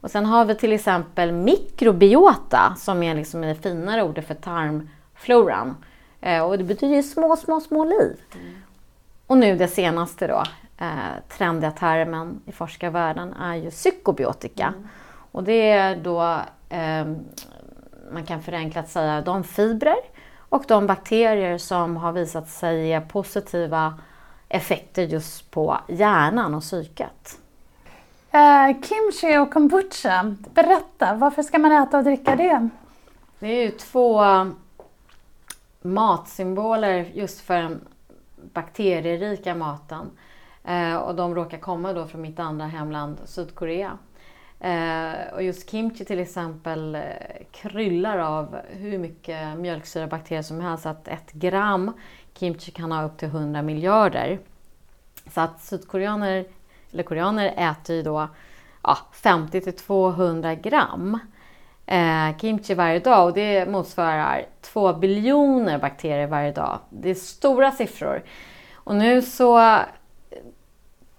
Och 0.00 0.10
sen 0.10 0.26
har 0.26 0.44
vi 0.44 0.54
till 0.54 0.72
exempel 0.72 1.32
mikrobiota 1.32 2.74
som 2.78 3.02
är 3.02 3.14
liksom 3.14 3.40
det 3.40 3.54
finare 3.54 4.02
ordet 4.02 4.26
för 4.26 4.34
tarmfloran. 4.34 5.76
Eh, 6.20 6.42
och 6.42 6.58
det 6.58 6.64
betyder 6.64 7.02
små, 7.02 7.36
små, 7.36 7.60
små 7.60 7.84
liv. 7.84 8.16
Mm. 8.34 8.54
Och 9.26 9.38
nu 9.38 9.56
det 9.56 9.68
senaste 9.68 10.26
då, 10.26 10.42
eh, 10.78 10.88
trendiga 11.28 11.70
termen 11.70 12.40
i 12.46 12.52
forskarvärlden 12.52 13.32
är 13.32 13.54
ju 13.54 13.70
psykobiotika. 13.70 14.66
Mm. 14.66 14.88
Och 15.32 15.44
det 15.44 15.70
är 15.70 15.96
då, 15.96 16.40
eh, 16.68 17.06
man 18.12 18.26
kan 18.26 18.42
förenklat 18.42 18.88
säga, 18.88 19.20
de 19.20 19.44
fibrer 19.44 20.00
och 20.48 20.64
de 20.68 20.86
bakterier 20.86 21.58
som 21.58 21.96
har 21.96 22.12
visat 22.12 22.48
sig 22.48 22.88
ge 22.88 23.00
positiva 23.00 23.94
effekter 24.48 25.02
just 25.02 25.50
på 25.50 25.78
hjärnan 25.88 26.54
och 26.54 26.62
psyket. 26.62 27.38
Eh, 28.30 28.80
kimchi 28.82 29.38
och 29.38 29.52
kombucha, 29.52 30.36
berätta, 30.54 31.14
varför 31.14 31.42
ska 31.42 31.58
man 31.58 31.72
äta 31.72 31.98
och 31.98 32.04
dricka 32.04 32.36
det? 32.36 32.68
Det 33.38 33.46
är 33.46 33.62
ju 33.62 33.70
två 33.70 34.22
matsymboler 35.82 37.10
just 37.14 37.40
för 37.40 37.62
den 37.62 37.80
bakterierika 38.52 39.54
maten. 39.54 40.10
Eh, 40.64 40.96
och 40.96 41.14
de 41.14 41.34
råkar 41.34 41.58
komma 41.58 41.92
då 41.92 42.06
från 42.06 42.20
mitt 42.20 42.38
andra 42.38 42.66
hemland 42.66 43.16
Sydkorea. 43.24 43.98
Eh, 44.60 45.34
och 45.34 45.42
just 45.42 45.70
kimchi 45.70 46.04
till 46.04 46.18
exempel 46.18 46.98
kryllar 47.50 48.18
av 48.18 48.56
hur 48.68 48.98
mycket 48.98 49.58
mjölksyrabakterier 49.58 50.42
som 50.42 50.60
helst. 50.60 50.86
Att 50.86 51.08
ett 51.08 51.32
gram 51.32 51.92
kimchi 52.38 52.70
kan 52.70 52.92
ha 52.92 53.04
upp 53.04 53.18
till 53.18 53.28
100 53.28 53.62
miljarder. 53.62 54.38
Så 55.34 55.40
att 55.40 55.62
sydkoreaner, 55.62 56.44
eller 56.92 57.02
koreaner 57.02 57.54
äter 57.56 57.96
ju 57.96 58.02
då 58.02 58.28
ja, 58.82 58.98
50 59.12 59.60
till 59.60 59.76
200 59.76 60.54
gram 60.54 61.18
eh, 61.88 62.36
kimchi 62.40 62.74
varje 62.74 62.98
dag 62.98 63.26
och 63.26 63.32
det 63.32 63.68
motsvarar 63.68 64.46
2 64.60 64.92
biljoner 64.92 65.78
bakterier 65.78 66.26
varje 66.26 66.52
dag. 66.52 66.78
Det 66.90 67.10
är 67.10 67.14
stora 67.14 67.72
siffror. 67.72 68.22
Och 68.74 68.94
nu 68.94 69.22
så 69.22 69.78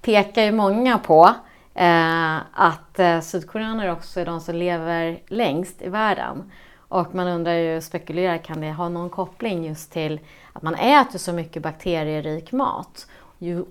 pekar 0.02 0.44
ju 0.44 0.52
många 0.52 0.98
på 0.98 1.34
eh, 1.74 2.38
att 2.54 3.00
eh, 3.00 3.20
sydkoreaner 3.20 3.92
också 3.92 4.20
är 4.20 4.26
de 4.26 4.42
som 4.42 4.56
lever 4.56 5.20
längst 5.28 5.82
i 5.82 5.90
världen. 5.90 6.52
Och 6.90 7.16
man 7.16 7.28
undrar 7.28 7.54
ju, 7.54 7.82
spekulerar, 7.82 8.38
kan 8.38 8.62
det 8.62 8.72
ha 8.72 8.90
någon 8.90 9.10
koppling 9.10 9.66
just 9.66 9.92
till 9.92 10.20
att 10.54 10.64
man 10.64 10.76
äter 10.76 11.20
så 11.20 11.34
mycket 11.34 11.64
bakterierik 11.64 12.52
mat? 12.52 13.08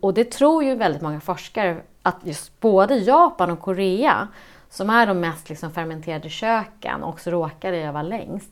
Och 0.00 0.14
det 0.14 0.30
tror 0.30 0.64
ju 0.64 0.74
väldigt 0.74 1.02
många 1.02 1.20
forskare 1.20 1.76
att 2.02 2.16
just 2.22 2.60
både 2.60 2.96
Japan 2.96 3.50
och 3.50 3.60
Korea, 3.60 4.28
som 4.70 4.90
är 4.90 5.06
de 5.06 5.20
mest 5.20 5.48
liksom 5.48 5.70
fermenterade 5.70 6.28
köken, 6.28 7.02
också 7.02 7.30
råkar 7.30 7.72
leva 7.72 8.02
längst 8.02 8.50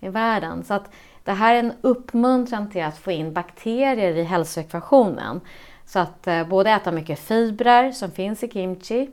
i 0.00 0.08
världen. 0.08 0.64
Så 0.64 0.74
att 0.74 0.90
det 1.24 1.32
här 1.32 1.54
är 1.54 1.58
en 1.58 1.72
uppmuntran 1.80 2.70
till 2.70 2.84
att 2.84 2.98
få 2.98 3.10
in 3.10 3.32
bakterier 3.32 4.16
i 4.16 4.22
hälsoekvationen. 4.22 5.40
Så 5.86 5.98
att 5.98 6.26
eh, 6.26 6.48
både 6.48 6.70
äta 6.70 6.92
mycket 6.92 7.18
fibrer 7.18 7.92
som 7.92 8.10
finns 8.10 8.42
i 8.42 8.48
kimchi 8.48 9.10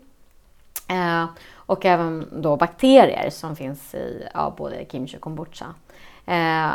eh, 0.89 1.25
och 1.65 1.85
även 1.85 2.27
då 2.31 2.55
bakterier 2.55 3.29
som 3.29 3.55
finns 3.55 3.95
i 3.95 4.27
ja, 4.33 4.53
både 4.57 4.85
kimchi 4.91 5.17
och 5.17 5.21
kombucha. 5.21 5.65
Eh, 6.25 6.71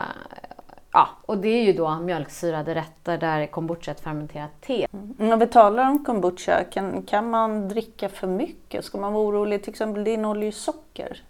ja, 0.93 1.09
och 1.27 1.39
det 1.39 1.49
är 1.49 1.63
ju 1.63 1.73
då 1.73 1.99
mjölksyrade 1.99 2.75
rätter 2.75 3.19
där 3.19 3.47
kombucha 3.47 3.91
är 3.91 3.95
ett 3.95 4.01
fermenterat 4.01 4.61
te. 4.61 4.87
Mm. 4.93 5.15
När 5.19 5.37
vi 5.37 5.47
talar 5.47 5.91
om 5.91 6.05
kombucha, 6.05 6.65
kan, 6.65 7.03
kan 7.03 7.31
man 7.31 7.69
dricka 7.69 8.09
för 8.09 8.27
mycket? 8.27 8.85
Ska 8.85 8.99
man 8.99 9.13
vara 9.13 9.25
orolig? 9.25 9.63
Till 9.63 9.71
exempel 9.71 10.05
det 10.05 10.11
innehåller 10.11 10.47
ju 10.47 10.53
socker. 10.53 11.23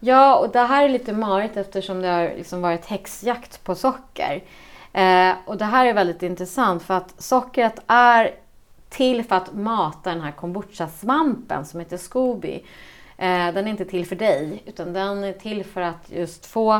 Ja, 0.00 0.36
och 0.36 0.48
det 0.48 0.58
här 0.58 0.84
är 0.84 0.88
lite 0.88 1.12
marigt 1.12 1.56
eftersom 1.56 2.02
det 2.02 2.08
har 2.08 2.24
liksom 2.24 2.62
varit 2.62 2.86
häxjakt 2.86 3.64
på 3.64 3.74
socker. 3.74 4.42
Eh, 4.92 5.34
och 5.44 5.56
det 5.56 5.64
här 5.64 5.86
är 5.86 5.94
väldigt 5.94 6.22
intressant 6.22 6.82
för 6.82 6.94
att 6.94 7.14
sockret 7.18 7.82
är 7.86 8.34
till 8.92 9.24
för 9.24 9.36
att 9.36 9.54
mata 9.54 10.10
den 10.10 10.20
här 10.20 10.32
kombucha-svampen 10.32 11.64
som 11.64 11.80
heter 11.80 11.96
Scooby. 11.96 12.54
Eh, 13.16 13.54
den 13.54 13.56
är 13.56 13.68
inte 13.68 13.84
till 13.84 14.06
för 14.06 14.16
dig, 14.16 14.62
utan 14.66 14.92
den 14.92 15.24
är 15.24 15.32
till 15.32 15.64
för 15.64 15.80
att 15.80 16.10
just 16.10 16.46
få 16.46 16.74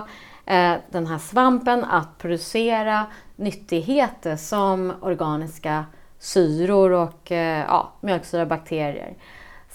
eh, 0.46 0.74
den 0.90 1.06
här 1.06 1.18
svampen 1.18 1.84
att 1.84 2.18
producera 2.18 3.06
nyttigheter 3.36 4.36
som 4.36 4.92
organiska 5.00 5.84
syror 6.18 6.90
och 6.90 7.32
eh, 7.32 7.64
ja, 7.68 7.92
mjölksyrabakterier. 8.00 9.14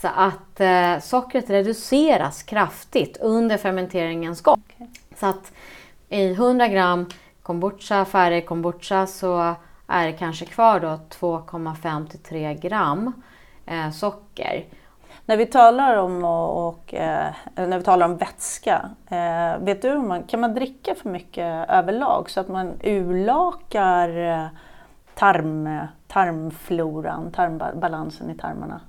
Så 0.01 0.07
att 0.15 0.59
eh, 0.59 0.99
sockret 0.99 1.49
reduceras 1.49 2.43
kraftigt 2.43 3.17
under 3.17 3.57
fermenteringens 3.57 4.41
gång. 4.41 4.63
Okay. 4.75 4.87
Så 5.19 5.25
att 5.25 5.51
i 6.09 6.31
100 6.31 6.67
gram 6.67 7.05
kombucha, 7.41 8.05
färdig 8.05 8.45
kombucha 8.45 9.07
så 9.07 9.55
är 9.87 10.05
det 10.05 10.13
kanske 10.13 10.45
kvar 10.45 10.79
då 10.79 10.99
2,5 11.19 12.07
till 12.07 12.19
3 12.19 12.53
gram 12.53 13.13
eh, 13.65 13.91
socker. 13.91 14.65
När 15.25 15.37
vi 15.37 15.45
talar 15.45 15.97
om, 15.97 16.23
och, 16.23 16.67
och 16.67 16.93
eh, 16.93 17.33
när 17.55 17.77
vi 17.77 17.83
talar 17.83 18.05
om 18.05 18.17
vätska, 18.17 18.89
eh, 19.09 19.63
vet 19.63 19.81
du, 19.81 19.97
man, 19.97 20.23
kan 20.23 20.39
man 20.39 20.53
dricka 20.53 20.95
för 20.95 21.09
mycket 21.09 21.69
överlag 21.69 22.29
så 22.29 22.39
att 22.39 22.47
man 22.47 22.73
urlakar 22.83 24.17
eh, 24.17 24.47
tarm, 25.15 25.79
tarmfloran, 26.07 27.31
tarmbalansen 27.31 28.29
i 28.29 28.35
tarmarna? 28.35 28.81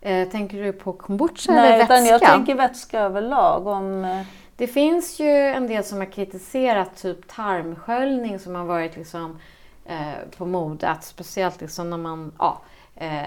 Eh, 0.00 0.28
tänker 0.28 0.62
du 0.62 0.72
på 0.72 0.92
kombucha 0.92 1.52
Nej, 1.52 1.66
eller 1.66 1.78
vätska? 1.78 1.94
Nej, 1.94 2.10
jag 2.10 2.20
tänker 2.20 2.54
vätska 2.54 3.00
överlag. 3.00 3.66
Om, 3.66 4.04
eh, 4.04 4.22
det 4.56 4.66
finns 4.66 5.20
ju 5.20 5.30
en 5.30 5.66
del 5.66 5.84
som 5.84 5.98
har 5.98 6.12
kritiserat 6.12 6.96
typ 6.96 7.28
tarmsköljning 7.28 8.38
som 8.38 8.54
har 8.54 8.64
varit 8.64 8.96
liksom, 8.96 9.38
Eh, 9.86 10.28
på 10.38 10.46
modet. 10.46 11.04
Speciellt 11.04 11.60
liksom 11.60 11.90
när 11.90 11.96
man, 11.96 12.32
ja, 12.38 12.62
eh, 12.94 13.24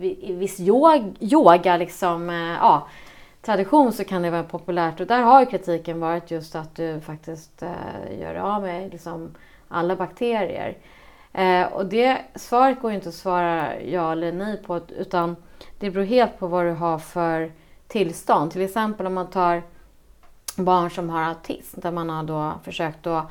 i 0.00 0.32
viss 0.32 0.60
yoga, 0.60 1.04
yoga 1.20 1.76
liksom, 1.76 2.30
eh, 2.30 2.36
ja, 2.36 2.88
tradition 3.42 3.92
så 3.92 4.04
kan 4.04 4.22
det 4.22 4.30
vara 4.30 4.42
populärt. 4.42 5.00
Och 5.00 5.06
där 5.06 5.22
har 5.22 5.40
ju 5.40 5.46
kritiken 5.46 6.00
varit 6.00 6.30
just 6.30 6.54
att 6.54 6.74
du 6.74 7.00
faktiskt 7.00 7.62
gör 8.20 8.34
av 8.34 8.62
med 8.62 8.92
liksom, 8.92 9.34
alla 9.68 9.96
bakterier. 9.96 10.76
Och 11.72 11.86
det 11.86 12.18
svaret 12.34 12.80
går 12.80 12.90
ju 12.90 12.96
inte 12.96 13.08
att 13.08 13.14
svara 13.14 13.80
ja 13.80 14.12
eller 14.12 14.32
nej 14.32 14.62
på 14.62 14.80
utan 14.88 15.36
det 15.78 15.90
beror 15.90 16.04
helt 16.04 16.38
på 16.38 16.46
vad 16.46 16.64
du 16.64 16.72
har 16.72 16.98
för 16.98 17.52
tillstånd. 17.88 18.50
Till 18.52 18.62
exempel 18.62 19.06
om 19.06 19.14
man 19.14 19.30
tar 19.30 19.62
barn 20.56 20.90
som 20.90 21.10
har 21.10 21.22
autism 21.22 21.80
där 21.80 21.90
man 21.90 22.10
har 22.10 22.22
då 22.22 22.52
försökt 22.64 23.06
att 23.06 23.26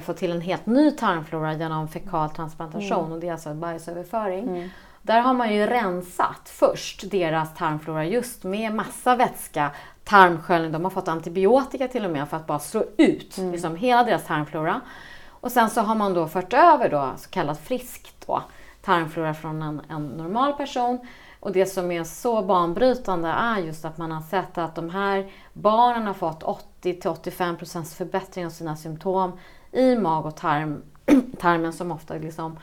få 0.00 0.12
till 0.12 0.32
en 0.32 0.40
helt 0.40 0.66
ny 0.66 0.90
tarmflora 0.90 1.54
genom 1.54 1.88
fekal 1.88 2.30
transplantation 2.30 3.00
mm. 3.00 3.12
och 3.12 3.20
det 3.20 3.28
är 3.28 3.32
alltså 3.32 3.54
bajsöverföring. 3.54 4.48
Mm. 4.48 4.68
Där 5.02 5.20
har 5.20 5.34
man 5.34 5.54
ju 5.54 5.66
rensat 5.66 6.48
först 6.48 7.10
deras 7.10 7.54
tarmflora 7.54 8.04
just 8.04 8.44
med 8.44 8.74
massa 8.74 9.16
vätska, 9.16 9.70
tarmsköljning, 10.04 10.72
de 10.72 10.84
har 10.84 10.90
fått 10.90 11.08
antibiotika 11.08 11.88
till 11.88 12.04
och 12.04 12.10
med 12.10 12.28
för 12.28 12.36
att 12.36 12.46
bara 12.46 12.58
slå 12.58 12.84
ut 12.96 13.38
mm. 13.38 13.52
liksom, 13.52 13.76
hela 13.76 14.04
deras 14.04 14.26
tarmflora. 14.26 14.80
Och 15.28 15.52
sen 15.52 15.70
så 15.70 15.80
har 15.80 15.94
man 15.94 16.14
då 16.14 16.28
fört 16.28 16.52
över 16.52 16.88
då 16.88 17.12
så 17.16 17.30
kallat 17.30 17.60
friskt 17.60 18.26
då, 18.26 18.42
tarmflora 18.82 19.34
från 19.34 19.62
en, 19.62 19.80
en 19.88 20.06
normal 20.06 20.52
person 20.52 21.06
och 21.42 21.52
det 21.52 21.66
som 21.66 21.90
är 21.90 22.04
så 22.04 22.42
banbrytande 22.42 23.28
är 23.28 23.58
just 23.58 23.84
att 23.84 23.98
man 23.98 24.12
har 24.12 24.22
sett 24.22 24.58
att 24.58 24.74
de 24.74 24.90
här 24.90 25.32
barnen 25.52 26.06
har 26.06 26.14
fått 26.14 26.42
80-85% 26.82 27.96
förbättring 27.96 28.46
av 28.46 28.50
sina 28.50 28.76
symptom 28.76 29.32
i 29.72 29.96
mag 29.96 30.26
och 30.26 30.36
tarm, 30.36 30.82
tarmen 31.38 31.72
som 31.72 31.92
ofta 31.92 32.14
liksom 32.14 32.58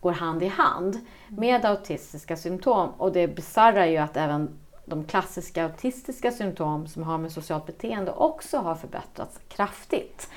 går 0.00 0.12
hand 0.12 0.42
i 0.42 0.48
hand 0.48 1.00
med 1.28 1.64
autistiska 1.64 2.36
symptom. 2.36 2.88
Och 2.98 3.12
det 3.12 3.28
bisarra 3.28 3.86
är 3.86 3.90
ju 3.90 3.96
att 3.96 4.16
även 4.16 4.58
de 4.84 5.04
klassiska 5.04 5.64
autistiska 5.64 6.30
symptom 6.30 6.86
som 6.86 7.02
har 7.02 7.18
med 7.18 7.32
socialt 7.32 7.66
beteende 7.66 8.12
också 8.12 8.58
har 8.58 8.74
förbättrats 8.74 9.40
kraftigt. 9.48 10.30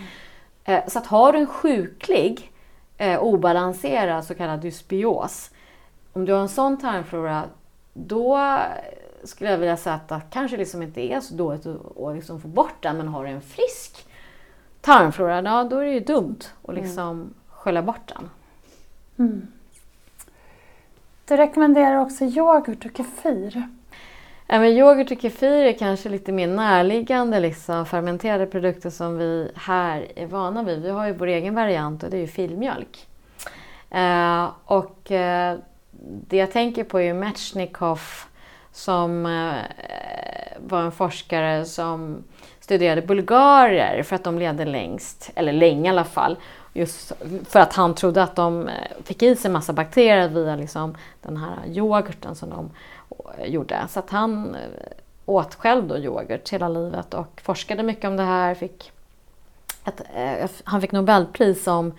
Eh, 0.63 0.88
så 0.88 1.00
att 1.00 1.07
har 1.07 1.34
du 1.34 1.39
en 1.39 1.48
sjuklig 1.48 2.51
eh, 2.98 3.19
obalanserad 3.19 4.25
så 4.25 4.36
kallad 4.36 4.62
dysbios, 4.62 5.51
om 6.13 6.25
du 6.25 6.34
har 6.34 6.41
en 6.41 6.50
sån 6.50 6.77
tarmflora 6.77 7.43
då 7.93 8.60
skulle 9.24 9.51
jag 9.51 9.57
vilja 9.57 9.77
säga 9.77 9.95
att 9.95 10.07
det 10.07 10.22
kanske 10.29 10.57
liksom 10.57 10.84
inte 10.84 11.01
är 11.01 11.19
så 11.19 11.34
dåligt 11.34 11.65
att, 11.65 11.98
att 11.98 12.15
liksom 12.15 12.41
få 12.41 12.48
bort 12.48 12.75
den, 12.79 12.98
men 12.98 13.07
har 13.07 13.25
du 13.25 13.29
en 13.29 13.41
frisk 13.41 14.07
tarmflora, 14.86 15.42
ja, 15.42 15.63
då 15.63 15.77
är 15.77 15.86
det 15.86 15.92
ju 15.92 16.00
dumt 16.00 16.39
att 16.68 16.75
liksom 16.75 17.34
skölja 17.50 17.82
bort 17.82 18.13
den. 18.15 18.30
Mm. 19.20 19.48
Du 21.25 21.38
rekommenderar 21.38 21.96
också 21.96 22.24
yoghurt 22.24 22.86
och 22.86 22.98
kefir. 22.98 23.68
Ja, 24.48 24.60
men 24.60 24.70
yoghurt 24.70 25.12
och 25.12 25.22
kefir 25.22 25.65
är 25.65 25.74
kanske 25.74 26.10
lite 26.10 26.32
mer 26.32 26.48
närliggande 26.48 27.39
liksom, 27.39 27.86
fermenterade 27.86 28.46
produkter 28.46 28.89
som 28.89 29.18
vi 29.18 29.51
här 29.56 30.08
är 30.15 30.27
vana 30.27 30.63
vid. 30.63 30.82
Vi 30.82 30.89
har 30.89 31.08
ju 31.08 31.13
vår 31.13 31.27
egen 31.27 31.56
variant 31.56 32.04
och 32.04 32.10
det 32.10 32.18
är 32.18 32.22
ju 32.22 32.27
filmjölk. 32.27 33.08
Eh, 33.89 34.50
och 34.65 35.12
eh, 35.12 35.58
det 36.27 36.38
jag 36.38 36.51
tänker 36.51 36.84
på 36.84 37.00
är 37.00 37.04
ju 37.04 37.13
Metchnikov 37.13 38.01
som 38.72 39.25
eh, 39.25 39.56
var 40.60 40.82
en 40.82 40.92
forskare 40.92 41.65
som 41.65 42.24
studerade 42.65 43.01
bulgarer 43.01 44.03
för 44.03 44.15
att 44.15 44.24
de 44.24 44.39
levde 44.39 44.65
längst, 44.65 45.31
eller 45.36 45.53
länge 45.53 45.88
i 45.88 45.89
alla 45.89 46.03
fall. 46.03 46.38
Just 46.74 47.12
för 47.48 47.60
att 47.60 47.74
han 47.74 47.95
trodde 47.95 48.24
att 48.24 48.36
de 48.36 48.67
eh, 48.67 48.74
fick 49.03 49.24
i 49.24 49.36
sig 49.36 49.51
massa 49.51 49.74
bakterier 49.74 50.27
via 50.27 50.55
liksom 50.55 50.98
den 51.22 51.38
här 51.38 51.57
yoghurten 51.67 52.36
som 52.36 52.50
de 52.50 52.69
eh, 53.38 53.45
gjorde. 53.45 53.79
Så 53.89 54.00
att 54.00 54.10
han 54.10 54.55
eh, 54.55 54.62
åt 55.25 55.55
själv 55.55 55.88
då 55.88 55.98
yoghurt 55.98 56.50
hela 56.50 56.69
livet 56.69 57.13
och 57.13 57.41
forskade 57.43 57.84
mycket 57.84 58.05
om 58.05 58.17
det 58.17 58.24
här. 58.24 58.55
Fick 58.55 58.91
ett, 59.86 60.01
han 60.63 60.81
fick 60.81 60.91
Nobelpris 60.91 61.67
om 61.67 61.93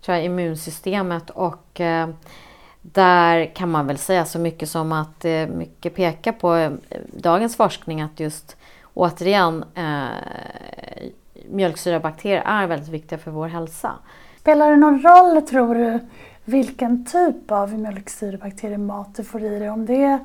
tror 0.00 0.16
jag, 0.16 0.24
immunsystemet 0.24 1.30
och 1.30 1.80
där 2.82 3.54
kan 3.54 3.70
man 3.70 3.86
väl 3.86 3.98
säga 3.98 4.24
så 4.24 4.38
mycket 4.38 4.68
som 4.70 4.92
att 4.92 5.24
mycket 5.48 5.94
pekar 5.94 6.32
på 6.32 6.76
dagens 7.12 7.56
forskning 7.56 8.00
att 8.00 8.20
just 8.20 8.56
återigen 8.94 9.64
eh, 9.74 10.08
mjölksyrabakterier 11.50 12.42
är 12.46 12.66
väldigt 12.66 12.88
viktiga 12.88 13.18
för 13.18 13.30
vår 13.30 13.48
hälsa. 13.48 13.92
Spelar 14.40 14.70
det 14.70 14.76
någon 14.76 15.02
roll, 15.02 15.42
tror 15.42 15.74
du, 15.74 15.98
vilken 16.44 17.06
typ 17.06 17.50
av 17.50 17.74
mjölksyrabakteriemat 17.74 19.14
du 19.16 19.24
får 19.24 19.44
i 19.44 19.58
dig? 19.58 19.70
Om 19.70 19.86
det 19.86 20.04
är 20.04 20.18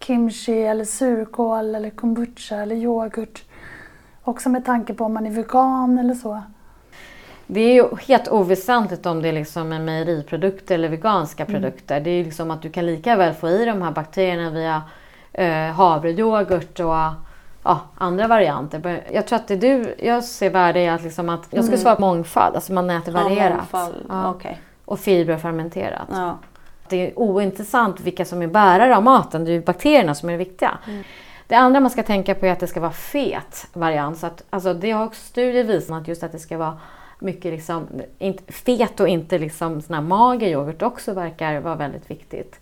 kimchi 0.00 0.62
eller 0.62 0.84
surkål 0.84 1.74
eller 1.74 1.90
kombucha 1.90 2.56
eller 2.56 2.76
yoghurt? 2.76 3.44
Också 4.22 4.48
med 4.48 4.64
tanke 4.64 4.94
på 4.94 5.04
om 5.04 5.14
man 5.14 5.26
är 5.26 5.30
vegan 5.30 5.98
eller 5.98 6.14
så. 6.14 6.42
Det 7.46 7.60
är 7.60 7.74
ju 7.74 7.88
helt 8.08 8.28
oväsentligt 8.28 9.06
om 9.06 9.22
det 9.22 9.28
är 9.28 9.32
liksom 9.32 9.72
en 9.72 9.84
mejeriprodukter 9.84 10.74
eller 10.74 10.88
veganska 10.88 11.44
mm. 11.44 11.54
produkter. 11.54 12.00
Det 12.00 12.10
är 12.10 12.14
ju 12.14 12.24
liksom 12.24 12.50
att 12.50 12.62
du 12.62 12.70
kan 12.70 12.86
lika 12.86 13.16
väl 13.16 13.34
få 13.34 13.48
i 13.48 13.64
de 13.64 13.82
här 13.82 13.90
bakterierna 13.90 14.50
via 14.50 14.82
eh, 15.32 15.74
havrejoghurt 15.74 16.80
och 16.80 17.27
ja, 17.62 17.80
andra 17.98 18.26
varianter. 18.26 19.04
Jag 19.12 19.26
tror 19.26 19.36
att 19.36 19.48
det 19.48 19.56
du, 19.56 19.94
jag 19.98 20.24
ser 20.24 20.50
värde 20.50 20.80
i 20.80 20.88
att, 20.88 21.02
liksom 21.02 21.28
att 21.28 21.46
jag 21.50 21.64
skulle 21.64 21.76
mm. 21.76 21.82
svara 21.82 21.98
mångfald, 21.98 22.54
alltså 22.54 22.72
man 22.72 22.90
äter 22.90 23.12
varierat. 23.12 23.68
Ja, 23.72 23.90
ja. 24.08 24.30
Okay. 24.34 24.54
Och 24.84 25.00
fiberfermenterat. 25.00 26.08
Ja. 26.10 26.38
Det 26.88 26.96
är 26.96 27.18
ointressant 27.18 28.00
vilka 28.00 28.24
som 28.24 28.42
är 28.42 28.46
bärare 28.46 28.96
av 28.96 29.02
maten, 29.02 29.44
det 29.44 29.52
är 29.52 29.60
bakterierna 29.60 30.14
som 30.14 30.28
är 30.28 30.32
det 30.32 30.38
viktiga. 30.38 30.78
Mm. 30.86 31.02
Det 31.46 31.54
andra 31.54 31.80
man 31.80 31.90
ska 31.90 32.02
tänka 32.02 32.34
på 32.34 32.46
är 32.46 32.52
att 32.52 32.60
det 32.60 32.66
ska 32.66 32.80
vara 32.80 32.92
fet 32.92 33.66
variant. 33.72 34.18
Så 34.18 34.26
att, 34.26 34.44
alltså, 34.50 34.74
det 34.74 34.90
har 34.90 35.06
också 35.06 35.22
studier 35.22 35.64
visat 35.64 36.02
att 36.02 36.08
just 36.08 36.22
att 36.22 36.32
det 36.32 36.38
ska 36.38 36.58
vara 36.58 36.78
mycket 37.18 37.52
liksom, 37.52 37.88
inte, 38.18 38.52
fet 38.52 39.00
och 39.00 39.08
inte 39.08 39.38
liksom 39.38 39.82
sån 39.82 39.94
här 39.94 40.02
mager 40.02 40.48
yoghurt 40.48 40.82
också 40.82 41.12
verkar 41.12 41.60
vara 41.60 41.74
väldigt 41.74 42.10
viktigt. 42.10 42.60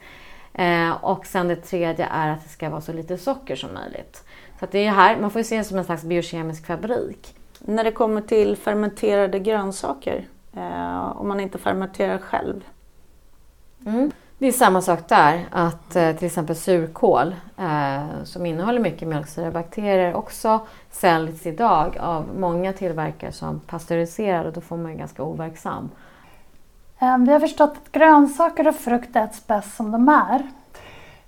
Eh, 0.55 1.05
och 1.05 1.27
sen 1.27 1.49
det 1.49 1.57
tredje 1.57 2.07
är 2.07 2.29
att 2.29 2.43
det 2.43 2.49
ska 2.49 2.71
vara 2.71 2.81
så 2.81 2.93
lite 2.93 3.19
socker 3.19 3.57
som 3.57 3.75
möjligt. 3.75 4.25
Så 4.59 4.65
att 4.65 4.73
det 4.73 4.87
är 4.87 4.91
här, 4.91 5.21
man 5.21 5.31
får 5.31 5.43
se 5.43 5.59
det 5.59 5.65
som 5.65 5.79
en 5.79 5.85
slags 5.85 6.03
biokemisk 6.03 6.67
fabrik. 6.67 7.35
När 7.59 7.85
det 7.85 7.93
kommer 7.93 8.21
till 8.21 8.57
fermenterade 8.57 9.39
grönsaker, 9.39 10.25
eh, 10.57 11.21
om 11.21 11.29
man 11.29 11.41
inte 11.41 11.59
fermenterar 11.59 12.19
själv? 12.19 12.65
Mm. 13.87 14.11
Det 14.39 14.47
är 14.47 14.53
samma 14.53 14.83
sak 14.83 15.09
där, 15.09 15.47
att 15.51 15.97
eh, 15.97 16.17
till 16.17 16.27
exempel 16.27 16.57
surkål 16.57 17.35
eh, 17.59 18.25
som 18.25 18.47
innehåller 18.47 18.81
mycket 18.81 19.09
mjölksyrabakterier 19.09 20.15
också 20.15 20.61
säljs 20.91 21.47
idag 21.47 21.99
av 22.01 22.25
många 22.39 22.73
tillverkare 22.73 23.33
som 23.33 23.61
pasteuriserad 23.61 24.47
och 24.47 24.53
då 24.53 24.61
får 24.61 24.77
man 24.77 24.93
ju 24.93 24.99
ganska 24.99 25.23
overksam. 25.23 25.91
Ehm, 26.99 27.25
vi 27.25 27.33
har 27.33 27.41
förstått 27.41 27.71
att 27.71 27.93
grönsaker 27.93 28.69
och 28.69 28.75
frukt 28.75 29.17
äts 29.17 29.47
bäst 29.47 29.77
som 29.77 29.91
de 29.91 30.09
är. 30.09 30.43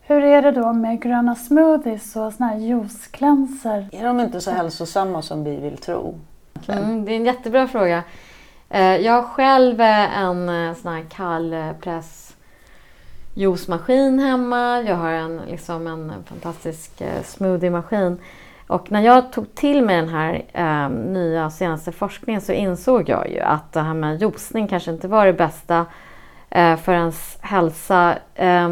Hur 0.09 0.25
är 0.25 0.42
det 0.42 0.51
då 0.51 0.73
med 0.73 1.03
gröna 1.03 1.35
smoothies 1.35 2.16
och 2.16 2.33
såna 2.33 2.49
här 2.49 2.57
juiceklänser? 2.57 3.88
Är 3.92 4.05
de 4.05 4.21
inte 4.21 4.40
så 4.40 4.51
hälsosamma 4.51 5.23
som 5.23 5.44
vi 5.44 5.57
vill 5.57 5.77
tro? 5.77 6.21
Mm, 6.68 7.05
det 7.05 7.12
är 7.12 7.16
en 7.16 7.25
jättebra 7.25 7.68
fråga. 7.68 8.03
Eh, 8.68 8.97
jag 8.97 9.12
har 9.12 9.23
själv 9.23 9.81
eh, 9.81 10.18
en 10.18 10.49
eh, 10.49 10.75
sån 10.75 10.92
här 10.92 11.05
kallpress 11.09 12.37
juicemaskin 13.35 14.18
hemma. 14.18 14.83
Jag 14.87 14.97
har 14.97 15.11
en, 15.11 15.40
liksom 15.51 15.87
en 15.87 16.12
fantastisk 16.25 17.01
eh, 17.01 17.23
smoothiemaskin. 17.23 18.18
Och 18.66 18.92
när 18.92 19.01
jag 19.01 19.33
tog 19.33 19.55
till 19.55 19.85
mig 19.85 19.97
den 19.97 20.09
här 20.09 20.44
eh, 20.53 20.90
nya 20.90 21.51
senaste 21.51 21.92
forskningen 21.92 22.40
så 22.40 22.53
insåg 22.53 23.09
jag 23.09 23.31
ju 23.31 23.40
att 23.40 23.73
det 23.73 23.81
här 23.81 23.94
med 23.94 24.23
juicning 24.23 24.68
kanske 24.68 24.90
inte 24.90 25.09
var 25.09 25.27
det 25.27 25.33
bästa 25.33 25.87
eh, 26.51 26.77
för 26.77 26.92
ens 26.92 27.38
hälsa. 27.40 28.18
Eh, 28.35 28.68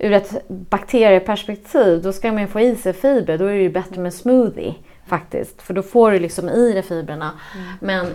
ur 0.00 0.12
ett 0.12 0.48
bakterieperspektiv, 0.48 2.02
då 2.02 2.12
ska 2.12 2.32
man 2.32 2.48
få 2.48 2.60
i 2.60 2.76
sig 2.76 2.92
fiber. 2.92 3.38
Då 3.38 3.44
är 3.44 3.52
det 3.54 3.62
ju 3.62 3.70
bättre 3.70 4.00
med 4.00 4.14
smoothie 4.14 4.74
faktiskt. 5.06 5.62
För 5.62 5.74
då 5.74 5.82
får 5.82 6.10
du 6.10 6.18
liksom 6.18 6.48
i 6.48 6.72
dig 6.72 6.82
fibrerna. 6.82 7.30
Mm. 7.54 7.66
Men 7.80 8.06
eh, 8.06 8.12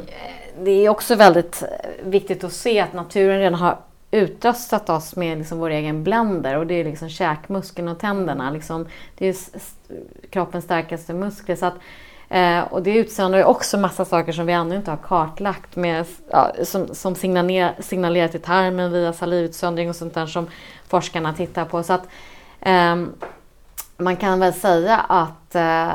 det 0.64 0.72
är 0.72 0.90
också 0.90 1.16
väldigt 1.16 1.62
eh, 1.64 1.70
viktigt 2.04 2.44
att 2.44 2.54
se 2.54 2.80
att 2.80 2.94
naturen 2.94 3.40
redan 3.40 3.54
har 3.54 3.78
utrustat 4.12 4.90
oss 4.90 5.16
med 5.16 5.38
liksom 5.38 5.60
vår 5.60 5.70
egen 5.70 6.04
blender 6.04 6.58
och 6.58 6.68
det 6.68 6.74
är 6.74 6.84
liksom 6.84 7.10
käkmuskeln 7.10 7.88
och 7.88 8.00
tänderna. 8.00 8.52
Liksom, 8.52 8.88
det 9.18 9.28
är 9.28 9.36
kroppens 10.30 10.66
starkaste 10.66 11.14
muskler. 11.14 11.56
Så 11.56 11.66
att, 11.66 11.76
eh, 12.36 12.60
och 12.60 12.84
det 12.84 12.98
utsöndrar 12.98 13.40
ju 13.40 13.46
också 13.46 13.78
massa 13.78 14.06
saker 14.06 14.32
som 14.32 14.46
vi 14.46 14.54
ännu 14.54 14.76
inte 14.76 14.92
har 14.92 14.98
kartlagt 14.98 15.76
med, 15.76 16.06
ja, 16.30 16.52
som, 16.64 16.88
som 16.88 17.16
signalerar, 17.16 17.76
signalerar 17.80 18.28
till 18.28 18.42
tarmen 18.42 18.92
via 18.92 19.14
salivutsöndring 19.14 19.90
och 19.90 19.96
sånt 19.96 20.14
där 20.14 20.26
som 20.26 20.48
forskarna 20.88 21.34
tittar 21.34 21.66
på. 21.66 21.84
Så 21.84 21.94
att, 21.94 22.08
eh, 22.62 22.96
man 23.98 24.16
kan 24.16 24.40
väl 24.40 24.54
säga 24.54 24.98
att 24.98 25.56
eh, 25.56 25.92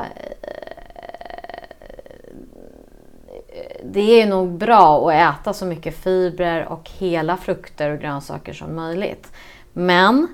det 3.84 4.22
är 4.22 4.26
nog 4.26 4.48
bra 4.48 5.10
att 5.10 5.40
äta 5.40 5.52
så 5.52 5.66
mycket 5.66 5.96
fibrer 5.96 6.66
och 6.68 6.90
hela 6.98 7.36
frukter 7.36 7.90
och 7.90 8.00
grönsaker 8.00 8.52
som 8.52 8.76
möjligt. 8.76 9.32
Men 9.72 10.28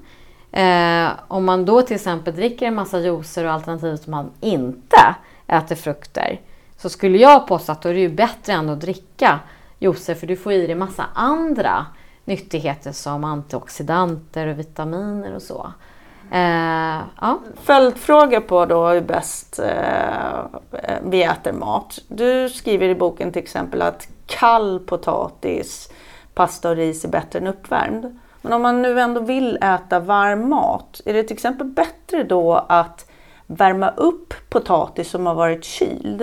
eh, 0.52 1.08
om 1.28 1.44
man 1.44 1.64
då 1.64 1.82
till 1.82 1.96
exempel 1.96 2.34
dricker 2.34 2.66
en 2.66 2.74
massa 2.74 2.98
juicer 2.98 3.44
och 3.44 3.52
alternativt 3.52 4.02
som 4.02 4.10
man 4.10 4.30
inte 4.40 5.14
äter 5.46 5.76
frukter 5.76 6.40
så 6.76 6.88
skulle 6.88 7.18
jag 7.18 7.46
påstå 7.46 7.72
att 7.72 7.82
då 7.82 7.88
är 7.88 7.94
det 7.94 8.00
ju 8.00 8.08
bättre 8.08 8.52
än 8.52 8.68
att 8.68 8.80
dricka 8.80 9.40
juicer 9.78 10.14
för 10.14 10.26
du 10.26 10.36
får 10.36 10.52
i 10.52 10.66
dig 10.66 10.74
massa 10.74 11.06
andra 11.14 11.86
nyttigheter 12.24 12.92
som 12.92 13.24
antioxidanter 13.24 14.46
och 14.46 14.58
vitaminer 14.58 15.34
och 15.34 15.42
så. 15.42 15.72
Eh, 16.30 17.00
ja. 17.20 17.38
Följdfråga 17.62 18.40
på 18.40 18.66
då 18.66 18.88
hur 18.88 19.00
bäst 19.00 19.58
eh, 19.58 21.00
vi 21.02 21.22
äter 21.22 21.52
mat. 21.52 21.98
Du 22.08 22.48
skriver 22.48 22.88
i 22.88 22.94
boken 22.94 23.32
till 23.32 23.42
exempel 23.42 23.82
att 23.82 24.08
kall 24.26 24.80
potatis, 24.80 25.92
pasta 26.34 26.70
och 26.70 26.76
ris 26.76 27.04
är 27.04 27.08
bättre 27.08 27.38
än 27.38 27.46
uppvärmd. 27.46 28.18
Men 28.42 28.52
om 28.52 28.62
man 28.62 28.82
nu 28.82 29.00
ändå 29.00 29.20
vill 29.20 29.58
äta 29.62 30.00
varm 30.00 30.48
mat, 30.48 31.00
är 31.04 31.14
det 31.14 31.22
till 31.22 31.36
exempel 31.36 31.66
bättre 31.66 32.24
då 32.24 32.54
att 32.68 33.05
värma 33.46 33.90
upp 33.90 34.34
potatis 34.48 35.10
som 35.10 35.26
har 35.26 35.34
varit 35.34 35.64
kyld? 35.64 36.22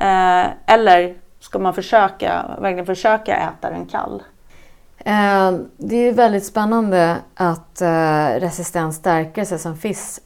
Eh, 0.00 0.46
eller 0.66 1.14
ska 1.40 1.58
man 1.58 1.74
försöka, 1.74 2.44
verkligen 2.60 2.86
försöka 2.86 3.36
äta 3.36 3.70
den 3.70 3.86
kall? 3.86 4.22
Eh, 5.04 5.52
det 5.76 5.96
är 5.96 6.12
väldigt 6.12 6.46
spännande 6.46 7.16
att 7.34 7.80
eh, 7.80 8.26
resistent 8.26 8.94
stärkelse 8.94 9.58
som 9.58 9.76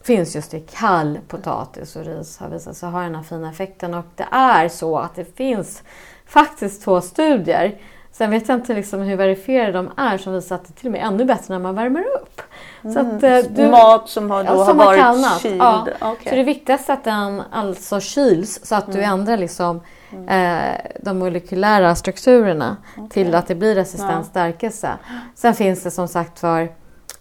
finns 0.03 0.35
just 0.35 0.53
i 0.53 0.59
kall 0.59 1.19
potatis 1.27 1.95
och 1.95 2.05
ris 2.05 2.37
har 2.37 2.49
visat 2.49 2.77
sig 2.77 2.89
ha 2.89 3.01
den 3.01 3.15
här 3.15 3.23
fina 3.23 3.49
effekten. 3.49 3.93
Och 3.93 4.05
det 4.15 4.27
är 4.31 4.69
så 4.69 4.97
att 4.97 5.15
det 5.15 5.37
finns 5.37 5.83
faktiskt 6.25 6.83
två 6.83 7.01
studier, 7.01 7.77
sen 8.17 8.31
vet 8.31 8.49
jag 8.49 8.57
inte 8.57 8.73
liksom 8.73 9.01
hur 9.01 9.15
verifierade 9.15 9.71
de 9.71 9.91
är, 9.97 10.17
som 10.17 10.33
visar 10.33 10.55
att 10.55 10.67
det 10.67 10.73
till 10.73 10.85
och 10.85 10.91
med 10.91 11.01
är 11.01 11.05
ännu 11.05 11.25
bättre 11.25 11.53
när 11.53 11.59
man 11.59 11.75
värmer 11.75 12.03
upp. 12.21 12.41
Mm. 12.83 12.93
Så 12.93 12.99
att, 12.99 13.23
eh, 13.23 13.51
du, 13.51 13.69
Mat 13.69 14.09
som 14.09 14.31
har, 14.31 14.43
då 14.43 14.53
ja, 14.53 14.65
som 14.65 14.79
har 14.79 14.85
varit 14.85 14.99
kallnat. 14.99 15.41
kyld? 15.41 15.61
Ja. 15.61 15.87
Okay. 16.01 16.29
Så 16.29 16.35
det 16.35 16.43
viktigaste 16.43 16.91
är 16.91 16.93
att 16.93 17.03
den 17.03 17.43
alltså 17.51 17.99
kyls 17.99 18.59
så 18.63 18.75
att 18.75 18.87
mm. 18.87 18.97
du 18.97 19.03
ändrar 19.03 19.37
liksom 19.37 19.81
Mm. 20.11 20.29
Eh, 20.29 20.79
de 20.99 21.19
molekylära 21.19 21.95
strukturerna 21.95 22.77
okay. 22.97 23.09
till 23.09 23.35
att 23.35 23.47
det 23.47 23.55
blir 23.55 23.75
resistent 23.75 24.11
ja. 24.11 24.23
stärkelse. 24.23 24.91
Sen 25.35 25.53
finns 25.53 25.83
det 25.83 25.91
som 25.91 26.07
sagt 26.07 26.39
för 26.39 26.61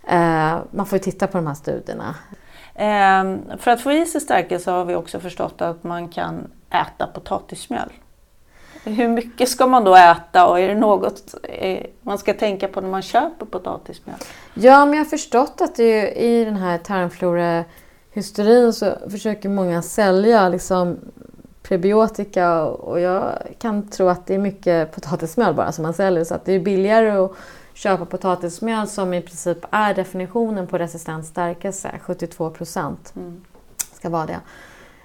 eh, 0.08 0.58
man 0.70 0.86
får 0.86 0.98
titta 0.98 1.26
på 1.26 1.38
de 1.38 1.46
här 1.46 1.54
studierna. 1.54 2.14
Eh, 2.74 3.56
för 3.58 3.70
att 3.70 3.80
få 3.80 3.92
i 3.92 4.06
sig 4.06 4.20
stärkelse 4.20 4.70
har 4.70 4.84
vi 4.84 4.94
också 4.94 5.20
förstått 5.20 5.62
att 5.62 5.84
man 5.84 6.08
kan 6.08 6.50
äta 6.70 7.06
potatismjöl. 7.06 7.92
Hur 8.86 9.08
mycket 9.08 9.48
ska 9.48 9.66
man 9.66 9.84
då 9.84 9.96
äta 9.96 10.46
och 10.46 10.60
är 10.60 10.68
det 10.68 10.74
något 10.74 11.34
eh, 11.42 11.86
man 12.02 12.18
ska 12.18 12.34
tänka 12.34 12.68
på 12.68 12.80
när 12.80 12.88
man 12.88 13.02
köper 13.02 13.46
potatismjöl? 13.46 14.16
Ja, 14.54 14.84
men 14.84 14.94
jag 14.94 15.00
har 15.00 15.10
förstått 15.10 15.60
att 15.60 15.74
det 15.74 16.12
i 16.12 16.44
den 16.44 16.56
här 16.56 16.78
tarmflora-hysterin 16.78 18.72
så 18.72 18.92
försöker 19.10 19.48
många 19.48 19.82
sälja 19.82 20.48
liksom 20.48 20.98
prebiotika 21.62 22.64
och 22.64 23.00
jag 23.00 23.32
kan 23.58 23.88
tro 23.88 24.08
att 24.08 24.26
det 24.26 24.34
är 24.34 24.38
mycket 24.38 24.94
potatismjöl 24.94 25.54
bara 25.54 25.72
som 25.72 25.82
man 25.82 25.94
säljer 25.94 26.24
så 26.24 26.34
att 26.34 26.44
det 26.44 26.52
är 26.52 26.60
billigare 26.60 27.10
att 27.10 27.32
köpa 27.74 28.04
potatismjöl 28.04 28.86
som 28.86 29.14
i 29.14 29.22
princip 29.22 29.58
är 29.70 29.94
definitionen 29.94 30.66
på 30.66 30.78
resistent 30.78 31.26
stärkelse, 31.26 31.90
72 32.02 32.50
procent 32.50 33.12
mm. 33.16 33.44
ska 33.92 34.08
vara 34.08 34.26
det. 34.26 34.40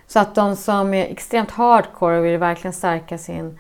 Så 0.08 0.20
att 0.20 0.36
de 0.36 0.56
som 0.56 0.94
är 0.94 1.06
extremt 1.06 1.52
hardcore 1.52 2.18
och 2.18 2.26
vill 2.26 2.38
verkligen 2.38 2.74
stärka 2.74 3.18
sin 3.18 3.60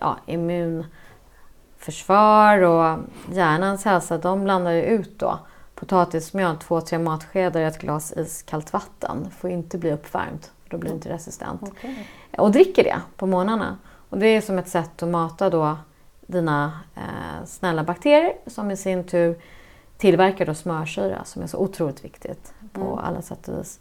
ja, 0.00 0.18
immunförsvar 0.26 2.62
och 2.62 2.98
hjärnans 3.32 3.84
hälsa, 3.84 4.18
de 4.18 4.44
blandar 4.44 4.70
ju 4.70 4.82
ut 4.82 5.18
då 5.18 5.38
potatismjöl, 5.74 6.56
två, 6.56 6.80
tre 6.80 6.98
matskedar 6.98 7.60
i 7.60 7.64
ett 7.64 7.78
glas 7.78 8.12
iskallt 8.16 8.72
vatten. 8.72 9.30
får 9.30 9.50
inte 9.50 9.78
bli 9.78 9.92
uppvärmt, 9.92 10.52
då 10.68 10.78
blir 10.78 10.90
det 10.90 10.94
inte 10.94 11.08
resistent. 11.08 11.62
Okay. 11.62 11.94
Och 12.38 12.52
dricker 12.52 12.84
det 12.84 13.00
på 13.16 13.26
morgnarna. 13.26 13.78
Och 14.08 14.18
det 14.18 14.26
är 14.26 14.40
som 14.40 14.58
ett 14.58 14.68
sätt 14.68 15.02
att 15.02 15.08
mata 15.08 15.50
då 15.50 15.76
dina 16.26 16.80
eh, 16.94 17.44
snälla 17.46 17.84
bakterier 17.84 18.32
som 18.46 18.70
i 18.70 18.76
sin 18.76 19.04
tur 19.04 19.38
tillverkar 19.96 20.46
då 20.46 20.54
smörsyra 20.54 21.24
som 21.24 21.42
är 21.42 21.46
så 21.46 21.58
otroligt 21.58 22.04
viktigt 22.04 22.54
på 22.72 22.80
mm. 22.80 22.98
alla 22.98 23.22
sätt 23.22 23.48
och 23.48 23.58
vis. 23.58 23.80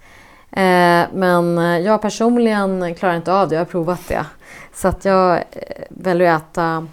Eh, 0.55 1.07
men 1.13 1.57
jag 1.83 2.01
personligen 2.01 2.95
klarar 2.95 3.15
inte 3.15 3.33
av 3.33 3.49
det, 3.49 3.55
jag 3.55 3.61
har 3.61 3.65
provat 3.65 4.07
det. 4.07 4.25
Så 4.73 4.87
att 4.87 5.05
jag 5.05 5.35
eh, 5.37 5.83
väljer 5.89 6.33
att 6.33 6.51
äta 6.51 6.87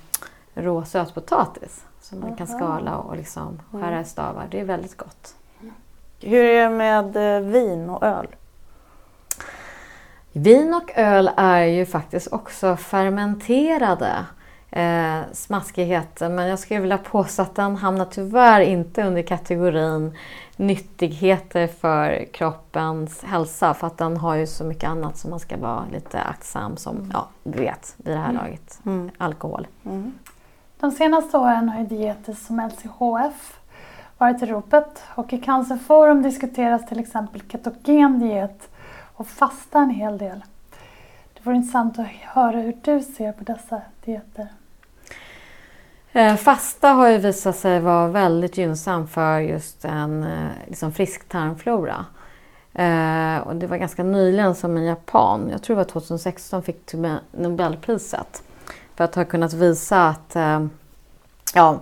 rå 0.54 0.84
sötpotatis 0.84 1.84
som 2.00 2.20
man 2.20 2.36
kan 2.36 2.46
skala 2.46 2.96
och 2.96 3.16
liksom 3.16 3.60
skära 3.72 4.00
i 4.00 4.04
stavar. 4.04 4.48
Det 4.50 4.60
är 4.60 4.64
väldigt 4.64 4.96
gott. 4.96 5.34
Hur 6.20 6.44
är 6.44 6.62
det 6.62 6.70
med 6.70 7.36
eh, 7.36 7.42
vin 7.42 7.90
och 7.90 8.02
öl? 8.02 8.26
Vin 10.32 10.74
och 10.74 10.90
öl 10.94 11.30
är 11.36 11.62
ju 11.62 11.86
faktiskt 11.86 12.32
också 12.32 12.76
fermenterade 12.76 14.24
eh, 14.70 15.20
smaskigheten. 15.32 16.34
Men 16.34 16.48
jag 16.48 16.58
skulle 16.58 16.80
vilja 16.80 16.98
påstå 16.98 17.42
att 17.42 17.54
den 17.54 17.76
hamnar 17.76 18.04
tyvärr 18.04 18.60
inte 18.60 19.02
under 19.02 19.22
kategorin 19.22 20.16
nyttigheter 20.60 21.66
för 21.66 22.24
kroppens 22.32 23.24
hälsa. 23.24 23.74
För 23.74 23.86
att 23.86 23.98
den 23.98 24.16
har 24.16 24.34
ju 24.34 24.46
så 24.46 24.64
mycket 24.64 24.90
annat 24.90 25.16
som 25.16 25.30
man 25.30 25.40
ska 25.40 25.56
vara 25.56 25.84
lite 25.92 26.22
aktsam 26.22 26.76
som, 26.76 26.96
mm. 26.96 27.10
ja, 27.12 27.28
du 27.42 27.58
vet, 27.58 27.94
vid 27.96 28.14
det 28.14 28.20
här 28.20 28.30
mm. 28.30 28.42
laget. 28.42 28.80
Mm. 28.86 29.10
Alkohol. 29.18 29.66
Mm. 29.84 30.12
De 30.80 30.90
senaste 30.90 31.38
åren 31.38 31.68
har 31.68 31.80
ju 31.80 31.86
dieter 31.86 32.32
som 32.32 32.60
LCHF 32.60 33.60
varit 34.18 34.42
i 34.42 34.46
ropet 34.46 35.02
och 35.14 35.32
i 35.32 35.38
Cancerforum 35.38 36.22
diskuteras 36.22 36.86
till 36.86 37.00
exempel 37.00 37.42
ketogen 37.48 38.18
diet 38.18 38.68
och 39.14 39.26
fasta 39.26 39.78
en 39.78 39.90
hel 39.90 40.18
del. 40.18 40.44
Det 41.34 41.46
vore 41.46 41.56
intressant 41.56 41.98
att 41.98 42.06
höra 42.06 42.56
hur 42.56 42.76
du 42.82 43.00
ser 43.00 43.32
på 43.32 43.44
dessa 43.44 43.82
dieter. 44.04 44.48
Eh, 46.12 46.36
fasta 46.36 46.88
har 46.88 47.08
ju 47.08 47.18
visat 47.18 47.56
sig 47.56 47.80
vara 47.80 48.08
väldigt 48.08 48.58
gynnsam 48.58 49.08
för 49.08 49.38
just 49.38 49.84
en 49.84 50.22
eh, 50.22 50.48
liksom 50.66 50.92
frisk 50.92 51.28
tarmflora. 51.28 52.06
Eh, 52.74 53.38
och 53.38 53.56
det 53.56 53.66
var 53.66 53.76
ganska 53.76 54.02
nyligen 54.02 54.54
som 54.54 54.76
en 54.76 54.84
japan, 54.84 55.48
jag 55.50 55.62
tror 55.62 55.76
det 55.76 55.82
var 55.82 55.90
2016, 55.90 56.62
fick 56.62 56.94
Nobelpriset 57.30 58.42
för 58.96 59.04
att 59.04 59.14
ha 59.14 59.24
kunnat 59.24 59.52
visa 59.52 60.08
att 60.08 60.36
ja, 61.54 61.80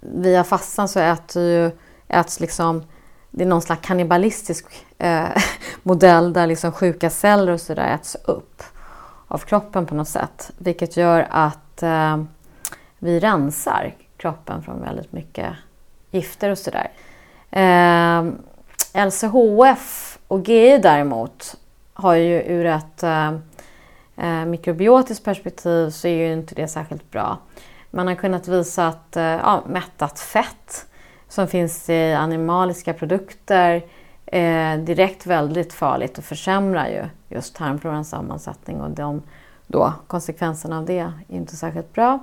via 0.00 0.44
fastan 0.44 0.88
så 0.88 1.00
äter 1.00 1.42
ju, 1.42 1.70
äts 2.08 2.40
liksom, 2.40 2.82
det 3.30 3.44
är 3.44 3.48
någon 3.48 3.62
slags 3.62 3.86
kannibalistisk 3.86 4.66
modell 5.82 6.32
där 6.32 6.46
liksom 6.46 6.72
sjuka 6.72 7.10
celler 7.10 7.52
och 7.52 7.60
sådär 7.60 7.94
äts 7.94 8.16
upp 8.24 8.62
av 9.28 9.38
kroppen 9.38 9.86
på 9.86 9.94
något 9.94 10.08
sätt. 10.08 10.52
Vilket 10.58 10.96
gör 10.96 11.26
att 11.30 11.82
eh, 11.82 12.22
vi 12.98 13.20
rensar 13.20 13.94
kroppen 14.16 14.62
från 14.62 14.80
väldigt 14.80 15.12
mycket 15.12 15.52
gifter 16.10 16.50
och 16.50 16.58
sådär. 16.58 16.90
Eh, 17.50 18.24
LCHF 19.06 20.18
och 20.28 20.48
GI 20.48 20.78
däremot 20.78 21.56
har 21.94 22.14
ju 22.14 22.42
ur 22.42 22.66
ett 22.66 23.02
eh, 23.02 23.32
eh, 24.16 24.44
mikrobiotiskt 24.44 25.24
perspektiv 25.24 25.90
så 25.90 26.08
är 26.08 26.26
ju 26.26 26.32
inte 26.32 26.54
det 26.54 26.68
särskilt 26.68 27.10
bra. 27.10 27.38
Man 27.90 28.06
har 28.06 28.14
kunnat 28.14 28.48
visa 28.48 28.86
att 28.86 29.16
eh, 29.16 29.24
ja, 29.24 29.62
mättat 29.66 30.20
fett 30.20 30.86
som 31.28 31.48
finns 31.48 31.90
i 31.90 32.12
animaliska 32.12 32.94
produkter 32.94 33.82
eh, 34.26 34.76
direkt 34.78 35.26
väldigt 35.26 35.72
farligt 35.72 36.18
och 36.18 36.24
försämrar 36.24 36.88
ju 36.88 37.04
just 37.28 37.56
tarmflorans 37.56 38.08
sammansättning 38.08 38.80
och 38.80 38.90
de 38.90 39.22
då, 39.66 39.92
konsekvenserna 40.06 40.78
av 40.78 40.84
det 40.84 40.98
är 40.98 41.12
inte 41.28 41.56
särskilt 41.56 41.92
bra. 41.92 42.18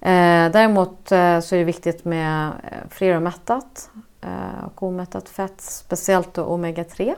Eh, 0.00 0.50
däremot 0.50 1.12
eh, 1.12 1.40
så 1.40 1.54
är 1.54 1.58
det 1.58 1.64
viktigt 1.64 2.04
med 2.04 2.46
eh, 2.48 2.78
fleromättat 2.90 3.90
eh, 4.20 4.64
och 4.64 4.82
omättat 4.82 5.28
fett, 5.28 5.60
speciellt 5.60 6.34
då 6.34 6.44
omega-3. 6.44 7.14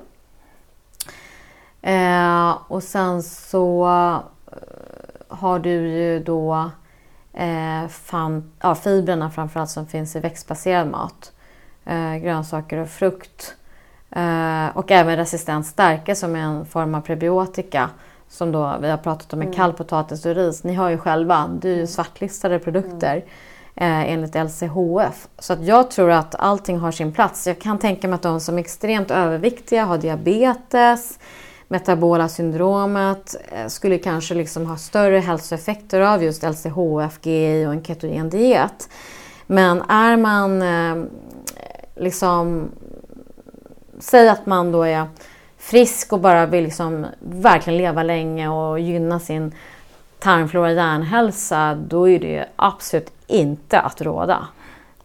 Eh, 1.82 2.58
och 2.68 2.82
sen 2.82 3.22
så 3.22 3.84
eh, 4.52 4.56
har 5.28 5.58
du 5.58 5.70
ju 5.70 6.22
då 6.24 6.70
eh, 7.32 7.88
fan, 7.88 8.52
ja, 8.60 8.74
fibrerna 8.74 9.30
framförallt 9.30 9.70
som 9.70 9.86
finns 9.86 10.16
i 10.16 10.20
växtbaserad 10.20 10.90
mat. 10.90 11.32
Eh, 11.84 12.16
grönsaker 12.16 12.78
och 12.78 12.88
frukt 12.88 13.56
Eh, 14.16 14.76
och 14.76 14.90
även 14.90 15.16
resistent 15.16 15.66
stärke 15.66 16.14
som 16.14 16.36
är 16.36 16.40
en 16.40 16.66
form 16.66 16.94
av 16.94 17.00
prebiotika 17.00 17.90
som 18.28 18.52
då 18.52 18.76
vi 18.80 18.90
har 18.90 18.96
pratat 18.96 19.32
om 19.32 19.38
med 19.38 19.46
mm. 19.46 19.56
kall 19.56 19.72
potatis 19.72 20.26
och 20.26 20.34
ris. 20.34 20.64
Ni 20.64 20.74
har 20.74 20.90
ju 20.90 20.98
själva, 20.98 21.50
det 21.60 21.68
är 21.68 21.72
ju 21.72 21.76
mm. 21.76 21.86
svartlistade 21.86 22.58
produkter 22.58 23.24
mm. 23.74 24.06
eh, 24.06 24.12
enligt 24.12 24.34
LCHF. 24.34 25.28
Så 25.38 25.52
att 25.52 25.64
jag 25.64 25.90
tror 25.90 26.10
att 26.10 26.34
allting 26.34 26.78
har 26.78 26.92
sin 26.92 27.12
plats. 27.12 27.46
Jag 27.46 27.58
kan 27.58 27.78
tänka 27.78 28.08
mig 28.08 28.14
att 28.14 28.22
de 28.22 28.40
som 28.40 28.54
är 28.56 28.60
extremt 28.60 29.10
överviktiga 29.10 29.84
har 29.84 29.98
diabetes, 29.98 31.18
metabola 31.68 32.28
syndromet 32.28 33.36
eh, 33.52 33.66
skulle 33.66 33.98
kanske 33.98 34.34
liksom 34.34 34.66
ha 34.66 34.76
större 34.76 35.18
hälsoeffekter 35.18 36.00
av 36.00 36.24
just 36.24 36.42
LCHF, 36.42 37.18
GI 37.22 37.66
och 37.66 37.72
en 37.72 37.84
ketogen 37.84 38.30
diet. 38.30 38.88
Men 39.46 39.82
är 39.82 40.16
man 40.16 40.62
eh, 40.62 41.04
liksom 41.96 42.70
säg 44.02 44.28
att 44.28 44.46
man 44.46 44.72
då 44.72 44.82
är 44.82 45.06
frisk 45.58 46.12
och 46.12 46.20
bara 46.20 46.46
vill 46.46 46.64
liksom 46.64 47.06
verkligen 47.20 47.76
leva 47.76 48.02
länge 48.02 48.48
och 48.48 48.80
gynna 48.80 49.20
sin 49.20 49.54
tarmflora 50.18 50.68
och 50.68 50.74
hjärnhälsa, 50.74 51.74
då 51.74 52.08
är 52.08 52.18
det 52.18 52.46
absolut 52.56 53.12
inte 53.26 53.80
att 53.80 54.00
råda. 54.00 54.46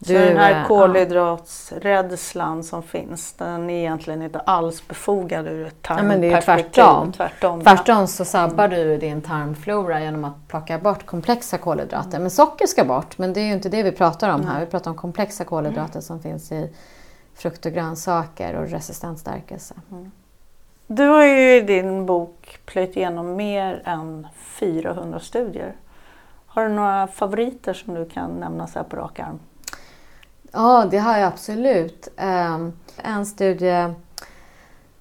Så 0.01 0.13
du, 0.13 0.19
den 0.19 0.37
här 0.37 0.65
kolhydratsrädslan 0.65 2.57
ja. 2.57 2.63
som 2.63 2.83
finns, 2.83 3.33
den 3.33 3.69
är 3.69 3.79
egentligen 3.79 4.21
inte 4.21 4.39
alls 4.39 4.87
befogad 4.87 5.47
ur 5.47 5.67
ett 5.67 5.81
tarmperspektiv? 5.81 6.73
Ja, 6.75 7.01
tvärtom. 7.05 7.11
Tvärtom, 7.11 7.63
tvärtom 7.63 8.07
så 8.07 8.25
sabbar 8.25 8.67
du 8.67 8.97
din 8.97 9.21
tarmflora 9.21 10.01
genom 10.01 10.25
att 10.25 10.47
plocka 10.47 10.77
bort 10.77 11.05
komplexa 11.05 11.57
kolhydrater. 11.57 12.19
Men 12.19 12.31
socker 12.31 12.67
ska 12.67 12.85
bort, 12.85 13.17
men 13.17 13.33
det 13.33 13.39
är 13.39 13.45
ju 13.45 13.53
inte 13.53 13.69
det 13.69 13.83
vi 13.83 13.91
pratar 13.91 14.29
om 14.29 14.47
här. 14.47 14.59
Vi 14.59 14.65
pratar 14.65 14.91
om 14.91 14.97
komplexa 14.97 15.43
kolhydrater 15.43 16.01
som 16.01 16.19
finns 16.19 16.51
i 16.51 16.69
frukt 17.37 17.65
och 17.65 17.71
grönsaker 17.71 18.53
och 18.53 18.69
resistent 18.69 19.19
stärkelse. 19.19 19.75
Mm. 19.91 20.11
Du 20.87 21.07
har 21.07 21.23
ju 21.23 21.55
i 21.55 21.61
din 21.61 22.05
bok 22.05 22.59
plöjt 22.65 22.97
igenom 22.97 23.35
mer 23.35 23.81
än 23.85 24.27
400 24.35 25.19
studier. 25.19 25.75
Har 26.45 26.63
du 26.63 26.69
några 26.69 27.07
favoriter 27.07 27.73
som 27.73 27.93
du 27.93 28.05
kan 28.05 28.31
nämna 28.31 28.67
så 28.67 28.79
här 28.79 28.83
på 28.83 28.95
rak 28.95 29.19
arm? 29.19 29.39
Ja, 30.51 30.87
det 30.91 30.97
har 30.97 31.17
jag 31.17 31.27
absolut. 31.27 32.07
Um, 32.17 32.73
en 32.97 33.25
studie 33.25 33.93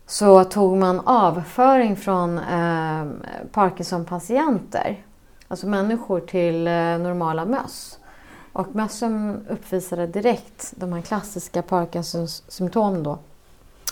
så 0.06 0.44
tog 0.44 0.76
man 0.76 1.00
avföring 1.00 1.96
från 1.96 2.38
um, 2.38 3.22
Parkinson-patienter, 3.52 5.04
alltså 5.48 5.66
människor 5.66 6.20
till 6.20 6.68
uh, 6.68 6.98
normala 6.98 7.44
möss. 7.44 7.98
Och 8.56 8.74
mössen 8.74 9.46
uppvisade 9.48 10.06
direkt 10.06 10.72
de 10.76 10.92
här 10.92 11.00
klassiska 11.00 11.62
Parkinsons 11.62 12.42
symptom 12.48 13.02
då. 13.02 13.18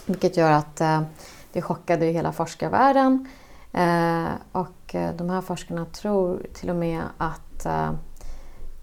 Vilket 0.07 0.37
gör 0.37 0.51
att 0.51 0.81
eh, 0.81 1.03
det 1.53 1.63
chockade 1.63 2.07
hela 2.07 2.33
forskarvärlden. 2.33 3.29
Eh, 3.73 4.27
och 4.53 4.95
eh, 4.95 5.15
de 5.17 5.31
här 5.31 5.41
forskarna 5.41 5.85
tror 5.85 6.47
till 6.55 6.71
och 6.71 6.77
med 6.77 7.03
att 7.19 7.67
eh, 7.67 7.93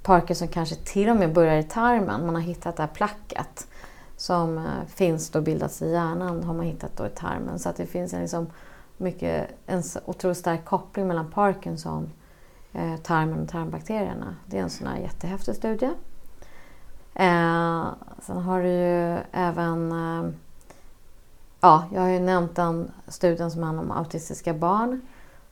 Parkinson 0.04 0.48
kanske 0.48 0.76
till 0.76 1.10
och 1.10 1.16
med 1.16 1.34
börjar 1.34 1.58
i 1.58 1.64
tarmen. 1.64 2.26
Man 2.26 2.36
har 2.36 2.42
hittat 2.42 2.78
det 2.78 2.84
här 2.84 2.90
placket 2.94 3.68
som 4.18 4.58
eh, 4.58 4.64
finns 4.88 5.30
då 5.30 5.42
bildats 5.42 5.82
i 5.82 5.92
hjärnan 5.92 6.44
har 6.44 6.54
man 6.54 6.66
hittat 6.66 6.98
då 6.98 7.06
i 7.06 7.10
tarmen. 7.10 7.60
Så 7.60 7.70
att 7.70 7.76
det 7.76 7.86
finns 7.86 8.14
en 8.14 8.22
liksom 8.22 8.48
mycket, 8.98 9.50
en 9.66 9.84
otroligt 10.06 10.38
stark 10.38 10.66
koppling 10.66 11.08
mellan 11.08 11.32
Parkinson, 11.32 12.10
tarmen 13.04 13.42
och 13.42 13.50
tarmbakterierna. 13.50 14.36
Det 14.46 14.58
är 14.58 14.62
en 14.64 14.70
sån 14.70 14.88
här 14.88 14.98
jättehäftig 14.98 15.56
studie. 15.56 15.90
Eh, 17.14 17.86
sen 18.22 18.38
har 18.38 18.62
du 18.62 18.70
ju 18.70 19.18
även 19.32 19.92
eh, 19.92 20.32
Ja, 21.64 21.86
jag 21.94 22.02
har 22.02 22.08
ju 22.10 22.20
nämnt 22.20 22.56
den 22.56 22.92
studien 23.08 23.52
som 23.52 23.64
handlar 23.64 23.84
om 23.84 23.92
autistiska 23.92 24.54
barn 24.54 25.02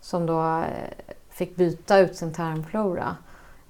som 0.01 0.25
då 0.25 0.57
eh, 0.59 0.89
fick 1.29 1.55
byta 1.55 1.99
ut 1.99 2.15
sin 2.15 2.33
tarmflora 2.33 3.15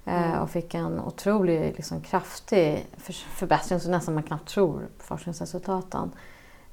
eh, 0.04 0.24
Mm. 0.30 0.38
och 0.38 0.50
fick 0.50 0.74
en 0.74 1.00
otroligt 1.00 1.76
liksom, 1.76 2.00
kraftig 2.00 2.86
för- 2.96 3.12
förbättring, 3.12 3.80
så 3.80 3.90
nästan 3.90 4.14
man 4.14 4.22
knappt 4.22 4.48
tror 4.48 4.88
på 4.98 5.04
forskningsresultaten. 5.04 6.10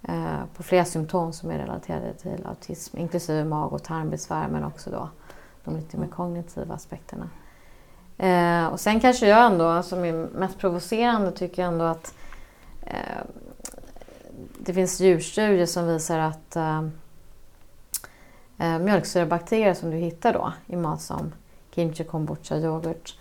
Eh, 0.03 0.39
på 0.57 0.63
flera 0.63 0.85
symptom 0.85 1.33
som 1.33 1.51
är 1.51 1.57
relaterade 1.57 2.13
till 2.13 2.45
autism, 2.49 2.97
inklusive 2.97 3.43
mag 3.45 3.73
och 3.73 3.83
tarmbesvär 3.83 4.47
men 4.47 4.63
också 4.63 4.89
då 4.89 5.09
de 5.67 5.75
lite 5.75 5.97
mer 5.97 6.07
kognitiva 6.07 6.75
aspekterna. 6.75 7.29
Eh, 8.17 8.67
och 8.67 8.79
sen 8.79 8.99
kanske 8.99 9.27
jag 9.27 9.45
ändå, 9.45 9.65
alltså, 9.65 9.95
som 9.95 10.05
är 10.05 10.13
mest 10.13 10.57
provocerande, 10.57 11.31
tycker 11.31 11.61
jag 11.61 11.71
ändå 11.71 11.85
att 11.85 12.13
eh, 12.81 13.25
det 14.59 14.73
finns 14.73 14.99
djurstudier 14.99 15.65
som 15.65 15.87
visar 15.87 16.19
att 16.19 16.55
eh, 16.55 16.83
eh, 18.57 18.79
mjölksyrabakterier 18.79 19.73
som 19.73 19.91
du 19.91 19.97
hittar 19.97 20.33
då 20.33 20.53
i 20.67 20.75
mat 20.75 21.01
som 21.01 21.33
kimchi, 21.75 22.03
kombucha, 22.03 22.57
yoghurt 22.57 23.19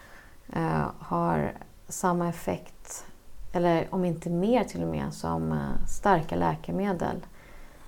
eh, 0.53 0.87
har 0.99 1.53
samma 1.89 2.29
effekt, 2.29 3.07
eller 3.53 3.87
om 3.91 4.05
inte 4.05 4.31
mer 4.31 4.65
till 4.65 4.83
och 4.83 4.89
med, 4.89 5.15
som 5.15 5.53
eh, 5.53 5.87
starka 5.89 6.37
läkemedel 6.37 7.27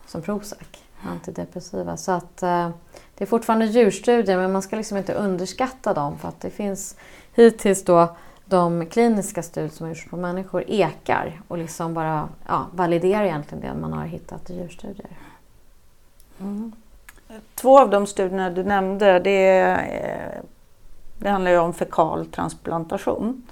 som 0.07 0.23
Prozac, 0.23 0.88
antidepressiva. 1.07 1.97
Så 1.97 2.13
att 2.13 2.43
eh, 2.43 2.71
det 3.15 3.25
är 3.25 3.27
fortfarande 3.27 3.67
djurstudier 3.67 4.37
men 4.37 4.53
man 4.53 4.63
ska 4.63 4.77
liksom 4.77 4.97
inte 4.99 5.15
underskatta 5.15 5.95
dem 5.95 6.19
för 6.19 6.29
att 6.29 6.41
det 6.41 6.51
finns 6.51 6.97
hittills 7.35 7.85
då 7.85 8.17
de 8.45 8.87
kliniska 8.87 9.43
studier 9.43 9.71
som 9.71 9.85
har 9.85 9.89
gjorts 9.89 10.11
på 10.11 10.17
människor 10.17 10.65
ekar 10.67 11.41
och 11.49 11.59
liksom 11.59 11.95
bara 11.95 12.29
ja, 12.47 12.67
validerar 12.73 13.25
egentligen 13.25 13.63
det 13.63 13.81
man 13.81 13.93
har 13.93 14.05
hittat 14.05 14.51
i 14.51 14.57
djurstudier. 14.57 15.11
Mm. 16.41 16.73
Två 17.55 17.79
av 17.79 17.91
de 17.91 18.07
studierna 18.07 18.51
du 18.51 18.65
nämnde 18.65 19.19
det, 19.19 19.61
eh, 19.61 20.43
det 21.19 21.29
handlar 21.29 21.51
ju 21.51 21.59
om 21.59 21.75
fekal 21.75 22.27
transplantation. 22.27 23.47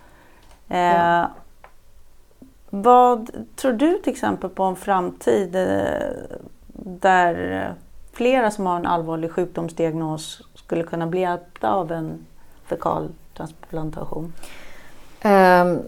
Eh, 0.68 0.78
Ja. 0.78 1.30
Vad 2.70 3.30
tror 3.56 3.72
du 3.72 3.98
till 3.98 4.12
exempel 4.12 4.50
på 4.50 4.62
en 4.62 4.76
framtid 4.76 5.56
eh, 5.56 6.36
där 6.84 7.74
flera 8.12 8.50
som 8.50 8.66
har 8.66 8.76
en 8.76 8.86
allvarlig 8.86 9.30
sjukdomsdiagnos 9.32 10.42
skulle 10.54 10.82
kunna 10.82 11.06
bli 11.06 11.20
hjälpta 11.20 11.70
av 11.70 11.92
en 11.92 12.26
fekal 12.66 13.08
transplantation? 13.36 14.32
Ehm, 15.22 15.78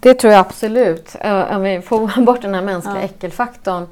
det 0.00 0.14
tror 0.14 0.32
jag 0.32 0.40
absolut. 0.40 1.16
Eh, 1.20 1.56
Om 1.56 1.62
vi 1.62 1.80
får 1.80 2.24
bort 2.24 2.42
den 2.42 2.54
här 2.54 2.62
mänskliga 2.62 2.96
Ja. 2.96 3.02
äckelfaktorn 3.02 3.86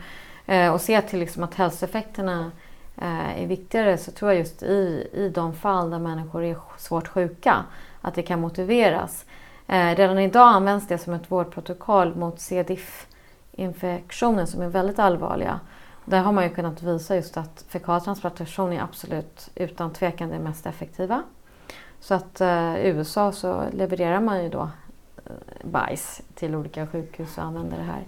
eh, 0.46 0.74
och 0.74 0.80
ser 0.80 1.00
till 1.00 1.18
liksom 1.18 1.42
att 1.42 1.54
hälsoeffekterna 1.54 2.50
eh, 2.96 3.42
är 3.42 3.46
viktigare 3.46 3.98
så 3.98 4.10
tror 4.10 4.30
jag 4.30 4.38
just 4.38 4.62
i, 4.62 5.08
i 5.12 5.28
de 5.28 5.54
fall 5.54 5.90
där 5.90 5.98
människor 5.98 6.44
är 6.44 6.56
svårt 6.78 7.08
sjuka 7.08 7.64
att 8.00 8.14
det 8.14 8.22
kan 8.22 8.40
motiveras. 8.40 9.24
Redan 9.66 10.18
idag 10.18 10.48
används 10.48 10.88
det 10.88 10.98
som 10.98 11.14
ett 11.14 11.30
vårdprotokoll 11.30 12.14
mot 12.16 12.40
C. 12.40 12.62
diff-infektioner 12.62 14.46
som 14.46 14.62
är 14.62 14.68
väldigt 14.68 14.98
allvarliga. 14.98 15.60
Där 16.04 16.22
har 16.22 16.32
man 16.32 16.44
ju 16.44 16.50
kunnat 16.50 16.82
visa 16.82 17.16
just 17.16 17.36
att 17.36 17.64
fekal 17.68 18.00
transplantation 18.00 18.72
är 18.72 18.82
absolut 18.82 19.50
utan 19.54 19.92
tvekan 19.92 20.28
det 20.28 20.38
mest 20.38 20.66
effektiva. 20.66 21.22
Så 22.00 22.14
att 22.14 22.40
eh, 22.40 22.76
i 22.76 22.88
USA 22.88 23.32
så 23.32 23.64
levererar 23.72 24.20
man 24.20 24.42
ju 24.42 24.48
då 24.48 24.70
eh, 25.24 25.32
bajs 25.64 26.22
till 26.34 26.54
olika 26.54 26.86
sjukhus 26.86 27.38
och 27.38 27.44
använder 27.44 27.76
det 27.76 27.84
här. 27.84 28.04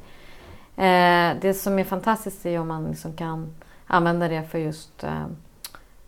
Eh, 0.77 1.37
det 1.41 1.55
som 1.55 1.79
är 1.79 1.85
fantastiskt 1.85 2.47
är 2.47 2.61
om 2.61 2.69
man 2.69 2.85
liksom 2.85 3.13
kan 3.13 3.55
använda 3.87 4.29
det 4.29 4.43
för 4.43 4.59
just 4.59 5.05
eh, 5.05 5.27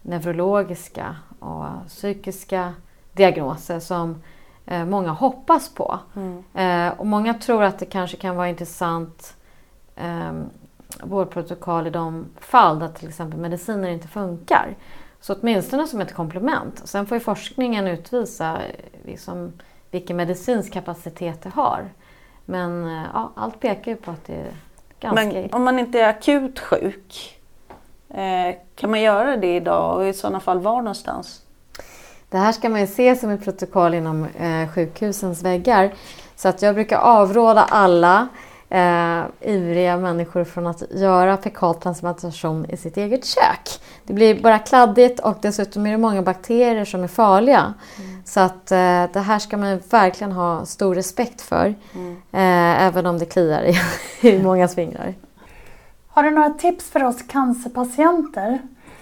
neurologiska 0.02 1.16
och 1.38 1.66
psykiska 1.88 2.74
diagnoser 3.12 3.80
som 3.80 4.22
eh, 4.66 4.84
många 4.84 5.10
hoppas 5.10 5.74
på. 5.74 5.98
Eh, 6.54 6.88
och 6.88 7.06
många 7.06 7.34
tror 7.34 7.62
att 7.62 7.78
det 7.78 7.86
kanske 7.86 8.16
kan 8.16 8.36
vara 8.36 8.48
intressant 8.48 9.36
eh, 9.96 10.32
vårdprotokoll 11.02 11.86
i 11.86 11.90
de 11.90 12.26
fall 12.40 12.78
där 12.78 12.88
till 12.88 13.08
exempel 13.08 13.40
mediciner 13.40 13.88
inte 13.88 14.08
funkar. 14.08 14.76
Så 15.20 15.34
åtminstone 15.34 15.86
som 15.86 16.00
ett 16.00 16.14
komplement. 16.14 16.82
Sen 16.84 17.06
får 17.06 17.16
ju 17.16 17.20
forskningen 17.20 17.86
utvisa 17.86 18.56
eh, 18.56 19.06
liksom, 19.06 19.52
vilken 19.90 20.16
medicinsk 20.16 20.72
kapacitet 20.72 21.42
det 21.42 21.48
har. 21.48 21.84
Men 22.44 22.86
eh, 22.86 23.04
ja, 23.14 23.32
allt 23.34 23.60
pekar 23.60 23.90
ju 23.90 23.96
på 23.96 24.10
att 24.10 24.24
det 24.26 24.34
är 24.34 24.52
ganska... 25.00 25.24
Men 25.24 25.48
om 25.52 25.64
man 25.64 25.78
inte 25.78 26.00
är 26.00 26.08
akut 26.08 26.58
sjuk, 26.58 27.38
eh, 28.08 28.54
kan 28.74 28.90
man 28.90 29.00
göra 29.00 29.36
det 29.36 29.56
idag 29.56 29.96
och 29.96 30.06
i 30.06 30.12
sådana 30.12 30.40
fall 30.40 30.60
var 30.60 30.76
någonstans? 30.76 31.42
Det 32.30 32.38
här 32.38 32.52
ska 32.52 32.68
man 32.68 32.80
ju 32.80 32.86
se 32.86 33.16
som 33.16 33.30
ett 33.30 33.44
protokoll 33.44 33.94
inom 33.94 34.26
sjukhusens 34.74 35.42
väggar. 35.42 35.94
Så 36.36 36.48
att 36.48 36.62
jag 36.62 36.74
brukar 36.74 36.98
avråda 36.98 37.64
alla 37.64 38.28
eh, 38.70 39.22
ivriga 39.40 39.96
människor 39.96 40.44
från 40.44 40.66
att 40.66 40.82
göra 40.90 41.36
fekal 41.36 41.74
transplantation 41.74 42.66
i 42.68 42.76
sitt 42.76 42.96
eget 42.96 43.24
kök. 43.24 43.80
Det 44.04 44.12
blir 44.12 44.42
bara 44.42 44.58
kladdigt 44.58 45.20
och 45.20 45.36
dessutom 45.42 45.86
är 45.86 45.90
det 45.90 45.98
många 45.98 46.22
bakterier 46.22 46.84
som 46.84 47.02
är 47.02 47.08
farliga. 47.08 47.74
Så 48.24 48.40
att 48.40 48.72
eh, 48.72 49.04
det 49.12 49.20
här 49.20 49.38
ska 49.38 49.56
man 49.56 49.80
verkligen 49.90 50.32
ha 50.32 50.66
stor 50.66 50.94
respekt 50.94 51.40
för. 51.40 51.66
Eh, 52.32 52.82
även 52.82 53.06
om 53.06 53.18
det 53.18 53.26
kliar 53.26 53.62
i, 53.62 53.76
i 54.28 54.42
många 54.42 54.68
fingrar. 54.68 55.14
Har 56.08 56.22
du 56.22 56.30
några 56.30 56.50
tips 56.50 56.90
för 56.90 57.04
oss 57.04 57.22
cancerpatienter? 57.22 58.58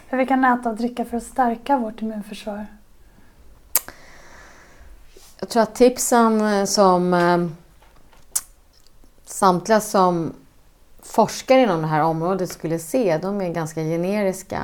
Hur 0.09 0.18
vi 0.18 0.26
kan 0.26 0.44
äta 0.44 0.70
och 0.70 0.76
dricka 0.76 1.05
för 1.05 1.16
att 1.16 1.22
stärka 1.22 1.76
vårt 1.76 2.02
immunförsvar? 2.02 2.66
Jag 5.40 5.48
tror 5.48 5.62
att 5.62 5.74
tipsen 5.74 6.66
som 6.66 7.14
eh, 7.14 7.46
samtliga 9.37 9.81
som 9.81 10.33
forskar 11.03 11.59
inom 11.59 11.81
det 11.83 11.87
här 11.87 12.03
området 12.03 12.51
skulle 12.51 12.79
se, 12.79 13.18
de 13.18 13.40
är 13.40 13.49
ganska 13.49 13.81
generiska. 13.81 14.62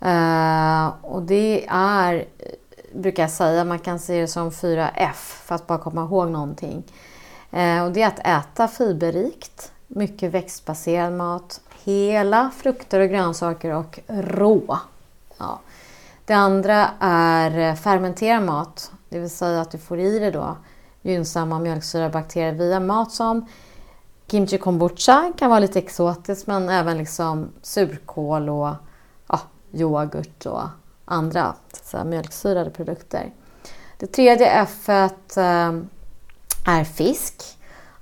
Eh, 0.00 0.88
och 1.02 1.22
det 1.22 1.66
är, 1.70 2.24
brukar 2.94 3.22
jag 3.22 3.30
säga, 3.30 3.64
man 3.64 3.78
kan 3.78 3.98
se 3.98 4.20
det 4.20 4.28
som 4.28 4.50
4F 4.50 5.12
för 5.14 5.54
att 5.54 5.66
bara 5.66 5.78
komma 5.78 6.04
ihåg 6.04 6.30
någonting. 6.30 6.82
Eh, 7.50 7.84
och 7.84 7.92
det 7.92 8.02
är 8.02 8.06
att 8.06 8.26
äta 8.26 8.68
fiberrikt, 8.68 9.72
mycket 9.86 10.32
växtbaserad 10.32 11.12
mat, 11.12 11.60
hela 11.84 12.50
frukter 12.56 13.00
och 13.00 13.08
grönsaker 13.08 13.74
och 13.74 13.98
rå. 14.06 14.78
Ja. 15.38 15.60
Det 16.24 16.34
andra 16.34 16.90
är 17.00 17.74
fermenterad 17.74 18.42
mat, 18.42 18.92
det 19.08 19.18
vill 19.18 19.30
säga 19.30 19.60
att 19.60 19.70
du 19.70 19.78
får 19.78 19.98
i 19.98 20.18
dig 20.18 20.30
då 20.30 20.56
gynnsamma 21.02 21.58
mjölksyrabakterier 21.58 22.52
via 22.52 22.80
mat 22.80 23.12
som 23.12 23.46
kimchi 24.30 24.58
kombucha 24.58 25.32
kan 25.38 25.50
vara 25.50 25.60
lite 25.60 25.78
exotiskt 25.78 26.46
men 26.46 26.68
även 26.68 26.98
liksom 26.98 27.52
surkål 27.62 28.48
och 28.48 28.74
ja, 29.28 29.40
yoghurt 29.72 30.46
och 30.46 30.62
andra 31.04 31.54
så 31.82 32.04
mjölksyrade 32.04 32.70
produkter. 32.70 33.32
Det 33.96 34.06
tredje 34.06 34.46
F 34.46 34.88
eh, 34.88 35.10
är 36.66 36.84
fisk. 36.84 37.42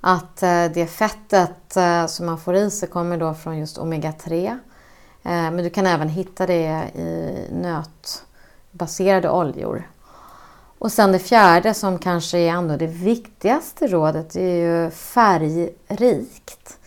Att 0.01 0.43
eh, 0.43 0.65
det 0.65 0.87
fettet 0.87 1.77
eh, 1.77 2.05
som 2.05 2.25
man 2.25 2.37
får 2.37 2.55
i 2.55 2.71
sig 2.71 2.89
kommer 2.89 3.17
då 3.17 3.33
från 3.33 3.57
just 3.57 3.77
omega-3. 3.77 4.57
Men 5.21 5.57
du 5.57 5.69
kan 5.69 5.85
även 5.85 6.09
hitta 6.09 6.47
det 6.47 6.89
i 6.95 7.47
nötbaserade 7.51 9.29
oljor. 9.29 9.87
Och 10.79 10.91
sen 10.91 11.11
det 11.11 11.19
fjärde 11.19 11.73
som 11.73 11.99
kanske 11.99 12.37
är 12.37 12.49
ändå 12.49 12.77
det 12.77 12.87
viktigaste 12.87 13.87
rådet 13.87 14.29
det 14.29 14.41
är 14.41 14.83
ju 14.83 14.91
färgrikt. 14.91 16.77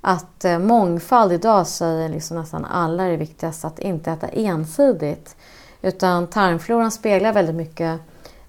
Att 0.00 0.44
eh, 0.44 0.58
mångfald 0.58 1.32
idag 1.32 1.66
säger 1.66 2.08
liksom 2.08 2.36
nästan 2.36 2.64
alla 2.64 3.02
är 3.04 3.10
det 3.10 3.16
viktigaste 3.16 3.66
att 3.66 3.78
inte 3.78 4.10
äta 4.10 4.28
ensidigt. 4.28 5.36
Utan 5.82 6.26
tarmfloran 6.26 6.90
speglar 6.90 7.32
väldigt 7.32 7.54
mycket 7.54 8.00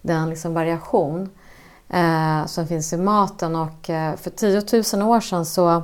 den 0.01 0.29
liksom 0.29 0.53
variation 0.53 1.29
eh, 1.89 2.45
som 2.45 2.67
finns 2.67 2.93
i 2.93 2.97
maten. 2.97 3.55
Och 3.55 3.89
eh, 3.89 4.15
för 4.15 4.29
10 4.29 4.63
000 4.97 5.09
år 5.09 5.21
sedan 5.21 5.45
så 5.45 5.83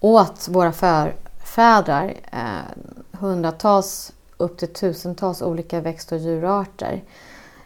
åt 0.00 0.48
våra 0.48 0.72
förfäder 0.72 2.14
eh, 2.32 3.18
hundratals 3.18 4.12
upp 4.36 4.58
till 4.58 4.72
tusentals 4.72 5.42
olika 5.42 5.80
växt 5.80 6.12
och 6.12 6.18
djurarter. 6.18 7.02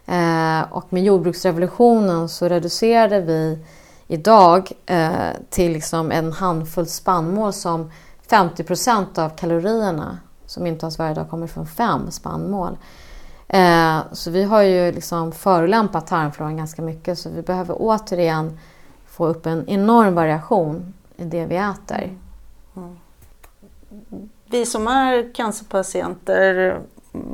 Eh, 0.07 0.73
och 0.73 0.93
med 0.93 1.05
jordbruksrevolutionen 1.05 2.29
så 2.29 2.49
reducerade 2.49 3.21
vi 3.21 3.59
idag 4.07 4.73
eh, 4.87 5.29
till 5.51 5.73
liksom 5.73 6.13
en 6.13 6.33
handfull 6.33 6.87
spannmål 6.87 7.53
som 7.53 7.91
50% 8.29 9.19
av 9.19 9.29
kalorierna 9.29 10.19
som 10.47 10.67
intas 10.67 10.99
varje 10.99 11.15
dag 11.15 11.31
kommer 11.31 11.47
från 11.47 11.67
fem 11.67 12.11
spannmål. 12.11 12.77
Eh, 13.49 13.99
så 14.13 14.31
vi 14.31 14.43
har 14.43 14.63
ju 14.63 14.93
liksom 14.93 15.33
förolämpat 15.33 16.07
tarmfloran 16.07 16.57
ganska 16.57 16.83
mycket 16.83 17.19
så 17.19 17.31
vi 17.31 17.43
behöver 17.43 17.77
återigen 17.79 18.59
få 19.07 19.27
upp 19.27 19.47
en 19.47 19.69
enorm 19.69 20.15
variation 20.15 20.95
i 21.17 21.25
det 21.25 21.47
vi 21.47 21.57
äter. 21.57 22.19
Mm. 22.77 22.99
Vi 24.47 24.67
som 24.67 24.89
är 24.89 25.35
cancerpatienter, 25.35 26.79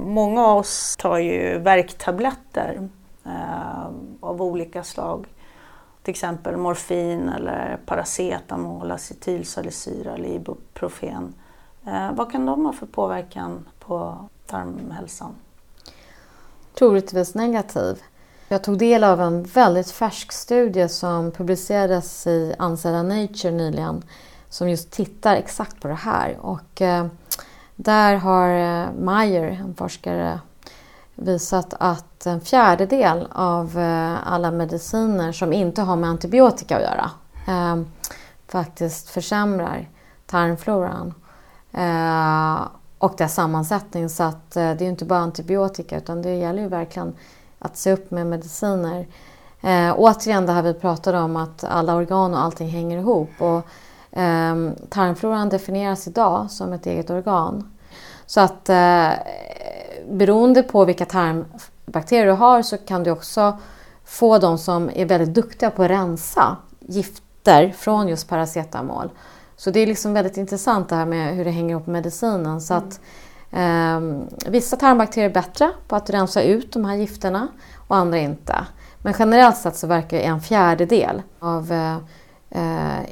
många 0.04 0.46
av 0.46 0.58
oss 0.58 0.96
tar 0.96 1.18
ju 1.18 1.58
värktabletter 1.58 2.88
eh, 3.24 3.84
av 4.20 4.42
olika 4.42 4.84
slag. 4.84 5.26
Till 6.02 6.12
exempel 6.12 6.56
morfin 6.56 7.28
eller 7.28 7.78
paracetamol, 7.86 8.90
acetylsalicylsyra 8.90 10.14
eller 10.14 10.28
ibuprofen. 10.28 11.34
Eh, 11.86 12.12
vad 12.12 12.32
kan 12.32 12.46
de 12.46 12.66
ha 12.66 12.72
för 12.72 12.86
påverkan 12.86 13.68
på 13.78 14.28
tarmhälsan? 14.46 15.34
Troligtvis 16.74 17.34
negativ. 17.34 18.02
Jag 18.48 18.64
tog 18.64 18.78
del 18.78 19.04
av 19.04 19.20
en 19.20 19.42
väldigt 19.42 19.90
färsk 19.90 20.32
studie 20.32 20.88
som 20.88 21.30
publicerades 21.30 22.26
i 22.26 22.54
ansedda 22.58 23.02
Nature 23.02 23.50
nyligen 23.50 24.02
som 24.48 24.70
just 24.70 24.90
tittar 24.90 25.36
exakt 25.36 25.80
på 25.80 25.88
det 25.88 25.94
här. 25.94 26.36
Och, 26.40 26.82
eh, 26.82 27.06
där 27.82 28.14
har 28.14 28.48
eh, 28.48 28.92
Meyer, 28.92 29.46
en 29.46 29.74
forskare, 29.74 30.40
visat 31.14 31.74
att 31.78 32.26
en 32.26 32.40
fjärdedel 32.40 33.28
av 33.32 33.78
eh, 33.78 34.32
alla 34.32 34.50
mediciner 34.50 35.32
som 35.32 35.52
inte 35.52 35.82
har 35.82 35.96
med 35.96 36.10
antibiotika 36.10 36.76
att 36.76 36.82
göra 36.82 37.10
eh, 37.48 37.82
faktiskt 38.48 39.10
försämrar 39.10 39.88
tarmfloran 40.26 41.14
eh, 41.72 42.60
och 42.98 43.14
dess 43.18 43.34
sammansättning. 43.34 44.08
Så 44.08 44.22
att 44.22 44.56
eh, 44.56 44.70
det 44.72 44.84
är 44.84 44.88
inte 44.88 45.04
bara 45.04 45.18
antibiotika 45.18 45.96
utan 45.96 46.22
det 46.22 46.34
gäller 46.34 46.62
ju 46.62 46.68
verkligen 46.68 47.14
att 47.58 47.76
se 47.76 47.92
upp 47.92 48.10
med 48.10 48.26
mediciner. 48.26 49.06
Eh, 49.60 49.94
återigen 49.96 50.46
det 50.46 50.52
här 50.52 50.62
vi 50.62 50.74
pratade 50.74 51.18
om 51.18 51.36
att 51.36 51.64
alla 51.64 51.94
organ 51.94 52.34
och 52.34 52.40
allting 52.40 52.68
hänger 52.68 52.98
ihop. 52.98 53.30
Och, 53.38 53.66
eh, 54.12 54.70
tarmfloran 54.88 55.48
definieras 55.48 56.06
idag 56.06 56.50
som 56.50 56.72
ett 56.72 56.86
eget 56.86 57.10
organ. 57.10 57.70
Så 58.26 58.40
att 58.40 58.68
eh, 58.68 59.10
beroende 60.10 60.62
på 60.62 60.84
vilka 60.84 61.04
tarmbakterier 61.04 62.26
du 62.26 62.32
har 62.32 62.62
så 62.62 62.78
kan 62.78 63.02
du 63.02 63.10
också 63.10 63.58
få 64.04 64.38
de 64.38 64.58
som 64.58 64.90
är 64.94 65.04
väldigt 65.06 65.34
duktiga 65.34 65.70
på 65.70 65.82
att 65.82 65.90
rensa 65.90 66.56
gifter 66.80 67.74
från 67.76 68.08
just 68.08 68.28
paracetamol. 68.28 69.10
Så 69.56 69.70
det 69.70 69.80
är 69.80 69.86
liksom 69.86 70.12
väldigt 70.12 70.36
intressant 70.36 70.88
det 70.88 70.94
här 70.94 71.06
med 71.06 71.36
hur 71.36 71.44
det 71.44 71.50
hänger 71.50 71.70
ihop 71.70 71.86
med 71.86 71.92
medicinen. 71.92 72.60
Så 72.60 72.74
att, 72.74 73.00
eh, 73.50 74.00
vissa 74.46 74.76
tarmbakterier 74.76 75.30
är 75.30 75.34
bättre 75.34 75.70
på 75.88 75.96
att 75.96 76.10
rensa 76.10 76.42
ut 76.42 76.72
de 76.72 76.84
här 76.84 76.96
gifterna 76.96 77.48
och 77.88 77.96
andra 77.96 78.18
inte. 78.18 78.66
Men 78.98 79.14
generellt 79.18 79.56
sett 79.56 79.76
så 79.76 79.86
verkar 79.86 80.18
en 80.18 80.40
fjärdedel 80.40 81.22
av 81.38 81.72
eh, 81.72 81.96
eh 82.50 83.04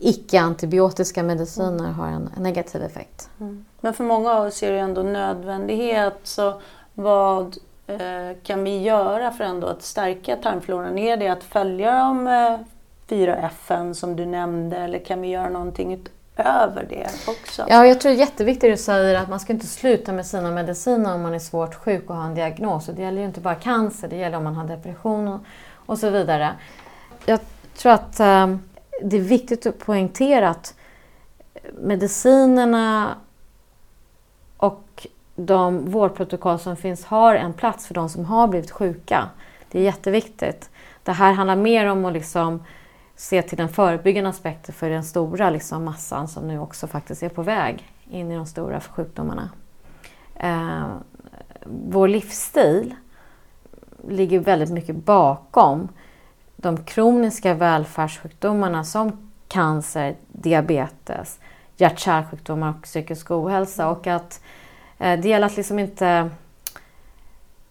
icke-antibiotiska 0.00 1.22
mediciner 1.22 1.92
ha 1.92 2.06
en 2.06 2.30
negativ 2.36 2.82
effekt. 2.82 3.28
Mm. 3.40 3.64
Men 3.80 3.94
för 3.94 4.04
många 4.04 4.32
av 4.32 4.46
oss 4.46 4.62
är 4.62 4.72
det 4.72 4.78
ändå 4.78 5.02
nödvändighet. 5.02 6.18
Så 6.24 6.60
vad 6.94 7.56
eh, 7.86 8.36
kan 8.42 8.64
vi 8.64 8.82
göra 8.82 9.30
för 9.30 9.44
ändå 9.44 9.66
att 9.66 9.82
stärka 9.82 10.36
tarmfloran? 10.36 10.98
Är 10.98 11.16
det 11.16 11.28
att 11.28 11.44
följa 11.44 11.98
de 11.98 12.26
eh, 12.26 12.58
fyra 13.06 13.36
F 13.36 13.72
som 13.94 14.16
du 14.16 14.26
nämnde 14.26 14.76
eller 14.76 14.98
kan 14.98 15.20
vi 15.20 15.28
göra 15.28 15.48
någonting 15.48 15.92
utöver 15.92 16.86
det 16.88 17.06
också? 17.28 17.66
Ja, 17.68 17.86
jag 17.86 18.00
tror 18.00 18.12
det 18.12 18.16
är 18.16 18.20
jätteviktigt 18.20 18.72
att 18.72 18.78
du 18.78 18.82
säger 18.82 19.14
att 19.14 19.28
man 19.28 19.40
ska 19.40 19.52
inte 19.52 19.66
sluta 19.66 20.12
med 20.12 20.26
sina 20.26 20.50
mediciner 20.50 21.14
om 21.14 21.22
man 21.22 21.34
är 21.34 21.38
svårt 21.38 21.74
sjuk 21.74 22.10
och 22.10 22.16
har 22.16 22.24
en 22.24 22.34
diagnos. 22.34 22.88
Och 22.88 22.94
det 22.94 23.02
gäller 23.02 23.20
ju 23.20 23.26
inte 23.26 23.40
bara 23.40 23.54
cancer, 23.54 24.08
det 24.08 24.16
gäller 24.16 24.36
om 24.36 24.44
man 24.44 24.54
har 24.54 24.64
depression 24.64 25.28
och, 25.28 25.40
och 25.86 25.98
så 25.98 26.10
vidare. 26.10 26.50
Jag 27.26 27.40
tror 27.76 27.92
att 27.92 28.20
eh, 28.20 28.46
det 29.02 29.16
är 29.16 29.20
viktigt 29.20 29.66
att 29.66 29.78
poängtera 29.78 30.48
att 30.48 30.74
medicinerna 31.80 33.14
och 34.56 35.06
de 35.36 35.90
vårdprotokoll 35.90 36.58
som 36.58 36.76
finns 36.76 37.04
har 37.04 37.34
en 37.34 37.52
plats 37.52 37.86
för 37.86 37.94
de 37.94 38.08
som 38.08 38.24
har 38.24 38.48
blivit 38.48 38.70
sjuka. 38.70 39.28
Det 39.70 39.78
är 39.78 39.82
jätteviktigt. 39.82 40.70
Det 41.02 41.12
här 41.12 41.32
handlar 41.32 41.56
mer 41.56 41.86
om 41.86 42.04
att 42.04 42.12
liksom 42.12 42.64
se 43.16 43.42
till 43.42 43.58
den 43.58 43.68
förebyggande 43.68 44.30
aspekten 44.30 44.74
för 44.74 44.90
den 44.90 45.04
stora 45.04 45.50
liksom 45.50 45.84
massan 45.84 46.28
som 46.28 46.48
nu 46.48 46.58
också 46.58 46.86
faktiskt 46.86 47.22
är 47.22 47.28
på 47.28 47.42
väg 47.42 47.92
in 48.10 48.30
i 48.30 48.36
de 48.36 48.46
stora 48.46 48.80
sjukdomarna. 48.80 49.50
Eh, 50.36 50.86
vår 51.64 52.08
livsstil 52.08 52.94
ligger 54.08 54.40
väldigt 54.40 54.70
mycket 54.70 54.96
bakom 54.96 55.88
de 56.62 56.84
kroniska 56.84 57.54
välfärdssjukdomarna 57.54 58.84
som 58.84 59.30
cancer, 59.48 60.14
diabetes, 60.28 61.38
hjärt-kärlsjukdomar 61.76 62.70
och 62.70 62.82
psykisk 62.82 63.30
ohälsa. 63.30 63.88
Och 63.88 64.06
att 64.06 64.40
eh, 64.98 65.20
det 65.20 65.28
gäller 65.28 65.46
att 65.46 65.56
liksom 65.56 65.78
inte 65.78 66.30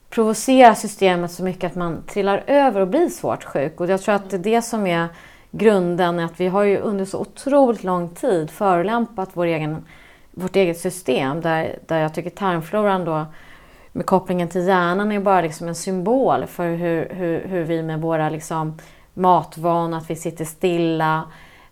provocera 0.10 0.76
systemet 0.76 1.32
så 1.32 1.44
mycket 1.44 1.72
att 1.72 1.76
man 1.76 2.04
trillar 2.08 2.44
över 2.48 2.82
och 2.82 2.88
blir 2.88 3.10
svårt 3.10 3.44
sjuk. 3.44 3.80
Och 3.80 3.88
jag 3.88 4.02
tror 4.02 4.16
att 4.16 4.30
det 4.30 4.38
är 4.38 4.40
det 4.40 4.62
som 4.62 4.88
är 4.88 5.08
grunden, 5.52 6.20
att 6.20 6.40
vi 6.40 6.48
har 6.48 6.64
ju 6.64 6.78
under 6.78 7.06
så 7.06 7.20
otroligt 7.20 7.84
lång 7.84 8.10
tid 8.10 8.50
förolämpat 8.52 9.30
vår 9.34 9.46
egen, 9.46 9.86
vårt 10.32 10.56
eget 10.56 10.80
system 10.80 11.42
där, 11.42 11.80
där 11.86 12.00
jag 12.00 12.14
tycker 12.14 12.30
tarmfloran 12.30 13.06
då 13.06 13.26
med 13.92 14.06
kopplingen 14.06 14.48
till 14.48 14.68
hjärnan 14.68 15.12
är 15.12 15.20
bara 15.20 15.42
liksom 15.42 15.68
en 15.68 15.76
symbol 15.76 16.46
för 16.46 16.76
hur, 16.76 17.10
hur, 17.10 17.48
hur 17.48 17.64
vi 17.64 17.84
med 17.84 18.02
våra 18.02 18.30
liksom 18.30 18.78
matvanor, 19.14 19.98
att 19.98 20.10
vi 20.10 20.16
sitter 20.16 20.46
stilla, 20.46 21.24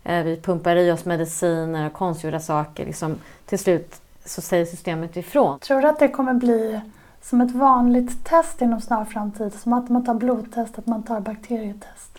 eh, 0.04 0.22
vi 0.22 0.40
pumpar 0.40 0.76
i 0.76 0.92
oss 0.92 1.04
mediciner 1.04 1.86
och 1.86 1.92
konstgjorda 1.92 2.40
saker. 2.40 2.86
Liksom, 2.86 3.16
till 3.46 3.58
slut 3.58 4.00
så 4.24 4.40
säger 4.40 4.64
systemet 4.64 5.16
ifrån. 5.16 5.58
Tror 5.58 5.80
du 5.80 5.88
att 5.88 5.98
det 5.98 6.08
kommer 6.08 6.34
bli 6.34 6.80
som 7.22 7.40
ett 7.40 7.54
vanligt 7.54 8.24
test 8.24 8.62
inom 8.62 8.80
snar 8.80 9.04
framtid? 9.04 9.54
Som 9.54 9.72
att 9.72 9.88
man 9.88 10.04
tar 10.04 10.14
blodtest, 10.14 10.78
att 10.78 10.86
man 10.86 11.02
tar 11.02 11.20
bakterietest? 11.20 12.18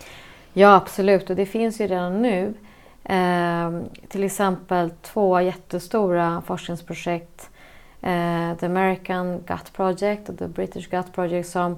Ja, 0.54 0.76
absolut. 0.76 1.30
Och 1.30 1.36
det 1.36 1.46
finns 1.46 1.82
ju 1.82 1.88
redan 1.88 2.22
nu. 2.22 2.54
Eh, 3.04 3.82
till 4.08 4.24
exempel 4.24 4.90
två 4.90 5.42
jättestora 5.42 6.42
forskningsprojekt 6.46 7.50
eh, 8.02 8.58
The 8.60 8.66
American 8.66 9.44
Gut 9.48 9.74
Project 9.74 10.30
och 10.30 10.38
The 10.38 10.48
British 10.48 10.90
Gut 10.90 11.14
Project 11.14 11.50
som 11.50 11.72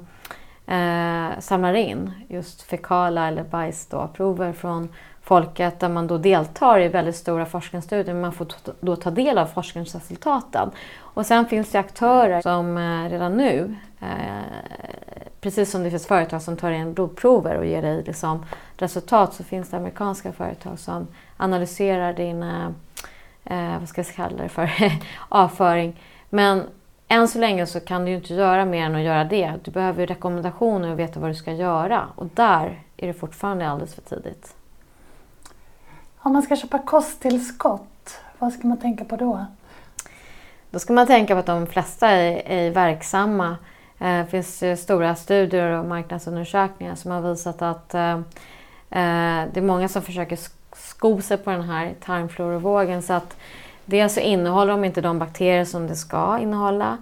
eh, 0.67 1.39
samlar 1.39 1.73
in 1.73 2.11
just 2.27 2.61
fekala 2.61 3.27
eller 3.27 3.43
bajsprover 3.43 4.53
från 4.53 4.89
folket 5.21 5.79
där 5.79 5.89
man 5.89 6.07
då 6.07 6.17
deltar 6.17 6.79
i 6.79 6.87
väldigt 6.87 7.15
stora 7.15 7.45
forskningsstudier 7.45 8.15
man 8.15 8.33
får 8.33 8.47
då 8.79 8.95
ta 8.95 9.11
del 9.11 9.37
av 9.37 9.45
forskningsresultaten. 9.45 10.71
Och 10.97 11.25
sen 11.25 11.45
finns 11.45 11.71
det 11.71 11.79
aktörer 11.79 12.41
som 12.41 12.77
eh, 12.77 13.09
redan 13.09 13.37
nu, 13.37 13.75
eh, 13.99 14.07
precis 15.41 15.71
som 15.71 15.83
det 15.83 15.89
finns 15.89 16.07
företag 16.07 16.41
som 16.41 16.57
tar 16.57 16.71
in 16.71 16.93
blodprover 16.93 17.57
och 17.57 17.65
ger 17.65 17.81
dig 17.81 18.03
liksom 18.03 18.45
resultat 18.77 19.33
så 19.33 19.43
finns 19.43 19.69
det 19.69 19.77
amerikanska 19.77 20.31
företag 20.31 20.79
som 20.79 21.07
analyserar 21.37 22.13
dina 22.13 22.65
eh, 22.65 22.69
eh, 23.45 23.79
vad 23.79 23.89
ska 23.89 24.01
jag 24.01 24.15
kalla 24.15 24.43
det 24.43 24.49
för, 24.49 24.71
avföring 25.29 25.99
men 26.29 26.63
än 27.11 27.27
så 27.27 27.39
länge 27.39 27.65
så 27.65 27.79
kan 27.79 28.05
du 28.05 28.11
inte 28.11 28.33
göra 28.33 28.65
mer 28.65 28.85
än 28.85 28.95
att 28.95 29.01
göra 29.01 29.23
det. 29.23 29.53
Du 29.63 29.71
behöver 29.71 30.07
rekommendationer 30.07 30.91
och 30.91 30.99
veta 30.99 31.19
vad 31.19 31.29
du 31.29 31.35
ska 31.35 31.53
göra. 31.53 32.07
Och 32.15 32.25
där 32.25 32.83
är 32.97 33.07
det 33.07 33.13
fortfarande 33.13 33.69
alldeles 33.69 33.95
för 33.95 34.01
tidigt. 34.01 34.55
Om 36.17 36.33
man 36.33 36.41
ska 36.41 36.55
köpa 36.55 36.79
kosttillskott, 36.79 38.19
vad 38.39 38.53
ska 38.53 38.67
man 38.67 38.77
tänka 38.77 39.05
på 39.05 39.15
då? 39.15 39.45
Då 40.69 40.79
ska 40.79 40.93
man 40.93 41.07
tänka 41.07 41.33
på 41.33 41.39
att 41.39 41.45
de 41.45 41.67
flesta 41.67 42.07
är, 42.07 42.41
är 42.45 42.71
verksamma. 42.71 43.57
Eh, 43.99 44.17
det 44.17 44.27
finns 44.27 44.81
stora 44.81 45.15
studier 45.15 45.71
och 45.71 45.85
marknadsundersökningar 45.85 46.95
som 46.95 47.11
har 47.11 47.21
visat 47.21 47.61
att 47.61 47.93
eh, 47.93 48.13
eh, 48.89 49.47
det 49.53 49.57
är 49.57 49.61
många 49.61 49.87
som 49.87 50.01
försöker 50.01 50.37
sko 50.75 51.21
sig 51.21 51.37
på 51.37 51.49
den 51.49 51.61
här 51.61 51.93
tarmflorovågen. 52.05 53.01
Så 53.01 53.13
att 53.13 53.35
Dels 53.91 54.13
så 54.13 54.19
innehåller 54.19 54.71
de 54.71 54.85
inte 54.85 55.01
de 55.01 55.19
bakterier 55.19 55.65
som 55.65 55.87
det 55.87 55.95
ska 55.95 56.39
innehålla. 56.39 56.97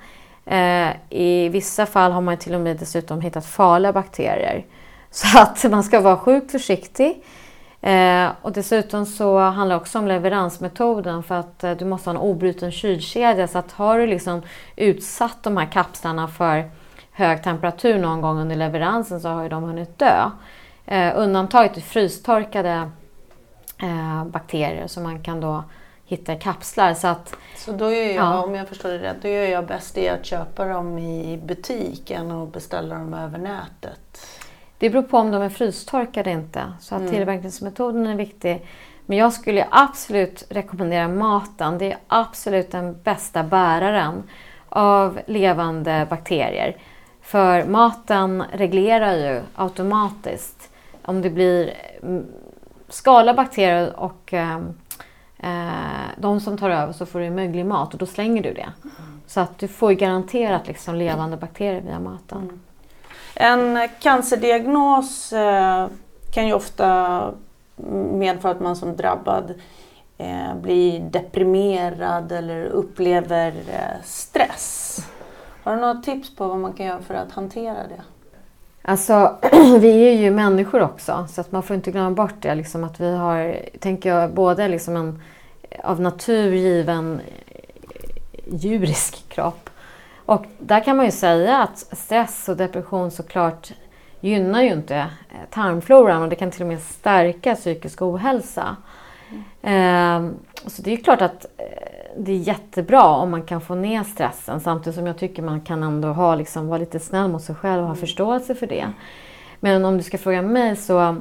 Eh, 0.46 0.90
I 1.10 1.50
vissa 1.50 1.86
fall 1.86 2.12
har 2.12 2.22
man 2.22 2.38
till 2.38 2.56
och 2.56 2.62
med 2.62 2.78
dessutom 2.78 3.22
hittat 3.22 3.46
farliga 3.46 3.94
bakterier. 3.94 4.66
Så 5.12 5.40
att 5.40 5.72
man 5.72 5.84
ska 5.84 6.02
vara 6.02 6.18
sjukt 6.18 6.52
försiktig. 6.52 7.24
Eh, 7.82 8.28
och 8.42 8.52
dessutom 8.52 9.06
så 9.06 9.40
handlar 9.40 9.76
det 9.76 9.82
också 9.82 10.00
om 10.00 10.08
leveransmetoden 10.08 11.24
för 11.24 11.36
att 11.36 11.64
eh, 11.64 11.72
du 11.72 11.86
måste 11.86 12.10
ha 12.10 12.16
en 12.16 12.22
obruten 12.22 12.72
kylkedja. 12.72 13.48
Så 13.48 13.58
att 13.58 13.72
har 13.72 14.00
du 14.00 14.08
liksom 14.08 14.42
utsatt 14.76 15.44
de 15.44 15.58
här 15.58 15.66
kapslarna 15.66 16.28
för 16.28 16.70
hög 17.12 17.44
temperatur 17.44 18.00
någon 18.00 18.22
gång 18.22 18.40
under 18.40 18.56
leveransen 18.56 19.22
så 19.22 19.30
har 19.30 19.44
ju 19.44 19.50
de 19.50 19.64
hunnit 19.64 20.00
dö. 20.00 20.30
Eh, 20.86 21.12
undantaget 21.16 21.78
är 21.78 21.82
frystorkade 21.82 22.92
eh, 23.82 24.26
bakterier 24.26 24.88
som 24.88 25.04
man 25.04 25.24
kan 25.24 25.40
då 25.42 25.64
hitta 26.06 26.34
i 26.34 26.40
kapslar. 26.40 26.94
Så 26.94 27.08
att, 27.08 27.36
Så 27.58 27.72
då 27.72 27.92
gör 27.94 28.04
jag, 28.04 28.16
Ja. 28.16 28.44
om 28.44 28.56
jag 28.56 28.68
förstår 28.68 28.90
det 28.90 28.98
rätt, 28.98 29.22
då 29.22 29.28
gör 29.28 29.46
jag 29.46 29.66
bäst 29.66 29.98
i 29.98 30.10
att 30.10 30.26
köpa 30.26 30.66
dem 30.66 30.98
i 30.98 31.38
butiken 31.46 32.32
och 32.32 32.48
beställa 32.48 32.96
dem 32.96 33.14
över 33.14 33.38
nätet. 33.38 34.28
det 34.78 34.90
beror 34.90 35.04
på 35.04 35.18
om 35.18 35.32
de 35.32 35.42
är 35.42 35.50
frystorkade 35.50 36.32
inte. 36.32 36.74
Så 36.80 36.96
Mm. 36.96 37.08
att 37.08 37.14
tillverkningsmetoden 37.14 38.08
är 38.08 38.16
viktig. 38.16 38.66
Men 39.06 39.18
jag 39.18 39.34
skulle 39.34 39.68
absolut 39.72 40.44
rekommendera 40.50 41.08
maten. 41.08 41.78
Det 41.78 41.92
är 41.92 41.98
absolut 42.08 42.72
den 42.72 43.02
bästa 43.04 43.44
bäraren 43.44 44.24
av 44.70 45.20
levande 45.26 46.08
bakterier. 46.10 46.78
För 47.22 47.66
maten 47.66 48.44
reglerar 48.54 49.14
ju 49.16 49.42
automatiskt 49.56 50.70
om 51.06 51.22
det 51.22 51.30
blir 51.30 51.74
mm, 52.90 52.92
skala 52.92 53.34
bakterier 53.34 54.00
och 54.00 54.34
eh, 54.34 54.60
eh, 55.38 56.10
de 56.18 56.40
som 56.40 56.58
tar 56.58 56.70
över 56.70 56.94
så 56.94 57.06
får 57.06 57.20
du 57.20 57.30
möglig 57.30 57.66
mat 57.66 57.94
och 57.94 58.00
då 58.00 58.06
slänger 58.06 58.44
du 58.44 58.54
det. 58.54 58.70
Så 59.28 59.40
att 59.40 59.60
du 59.60 59.68
får 59.68 59.92
ju 59.92 59.98
garanterat 59.98 60.68
liksom 60.68 60.96
levande 60.96 61.38
bakterier 61.38 61.82
via 61.82 62.00
maten. 62.00 62.60
En 63.36 63.90
cancerdiagnos 64.00 65.34
eh, 65.34 65.88
kan 66.34 66.48
ju 66.48 66.54
ofta 66.54 67.32
medföra 68.14 68.52
att 68.52 68.60
man 68.60 68.76
som 68.76 68.96
drabbad 68.96 69.54
eh, 70.18 70.56
blir 70.62 71.00
deprimerad 71.00 72.32
eller 72.32 72.66
upplever 72.66 73.54
stress. 74.04 75.00
Har 75.64 75.76
du 75.76 75.82
några 75.82 75.96
tips 75.96 76.36
på 76.36 76.48
vad 76.48 76.58
man 76.58 76.74
kan 76.74 76.86
göra 76.86 77.02
för 77.02 77.14
att 77.14 77.32
hantera 77.32 77.88
det? 77.88 78.02
Alltså, 78.90 79.38
vi 79.80 80.08
är 80.08 80.14
ju 80.14 80.32
människor 80.32 80.82
också, 80.82 81.28
så 81.30 81.42
att 81.42 81.52
man 81.52 81.64
får 81.64 81.76
inte 81.76 81.92
glömma 81.92 82.12
bort 82.12 82.36
det. 82.40 82.56
Liksom 82.56 82.84
att 82.84 83.00
vi 83.00 83.16
har, 83.16 83.60
tänker 83.80 84.10
jag, 84.10 84.34
både 84.34 84.68
liksom 84.68 84.96
en 84.96 85.22
av 85.84 86.02
natur 86.02 86.54
given 86.54 87.20
eh, 87.48 88.56
djurisk 88.56 89.30
kropp. 89.30 89.70
Och 90.26 90.46
där 90.60 90.84
kan 90.84 90.98
man 90.98 91.06
ju 91.06 91.12
säga 91.12 91.58
att 91.58 91.78
stress 91.78 92.50
och 92.50 92.58
depression 92.58 93.12
såklart 93.12 93.72
gynnar 94.20 94.62
ju 94.62 94.70
inte 94.70 94.96
eh, 94.96 95.50
tarmfloran 95.50 96.22
och 96.22 96.30
det 96.30 96.36
kan 96.36 96.52
till 96.52 96.62
och 96.62 96.68
med 96.68 96.82
stärka 96.82 97.56
psykisk 97.56 98.02
ohälsa. 98.02 98.76
Ehm, 99.62 100.36
så 100.66 100.82
det 100.82 100.94
är 100.94 100.98
klart 100.98 101.22
att 101.22 101.46
eh, 101.58 101.66
det 102.18 102.32
är 102.32 102.38
jättebra 102.38 103.04
om 103.04 103.32
man 103.32 103.44
kan 103.44 103.62
få 103.62 103.76
ner 103.76 104.04
stressen 104.04 104.60
samtidigt 104.60 104.96
som 104.96 105.08
jag 105.08 105.18
tycker 105.18 105.44
man 105.44 105.62
kan 105.62 105.84
ändå 105.84 106.08
ha, 106.08 106.36
liksom, 106.36 106.68
vara 106.68 106.78
lite 106.78 107.00
snäll 107.00 107.28
mot 107.28 107.44
sig 107.44 107.56
själv 107.56 107.82
och 107.82 107.88
ha 107.88 107.96
förståelse 107.96 108.56
för 108.56 108.68
det. 108.68 108.94
Men 109.60 109.86
om 109.86 109.98
du 109.98 110.04
ska 110.04 110.18
fråga 110.18 110.42
mig 110.42 110.76
så 110.76 111.16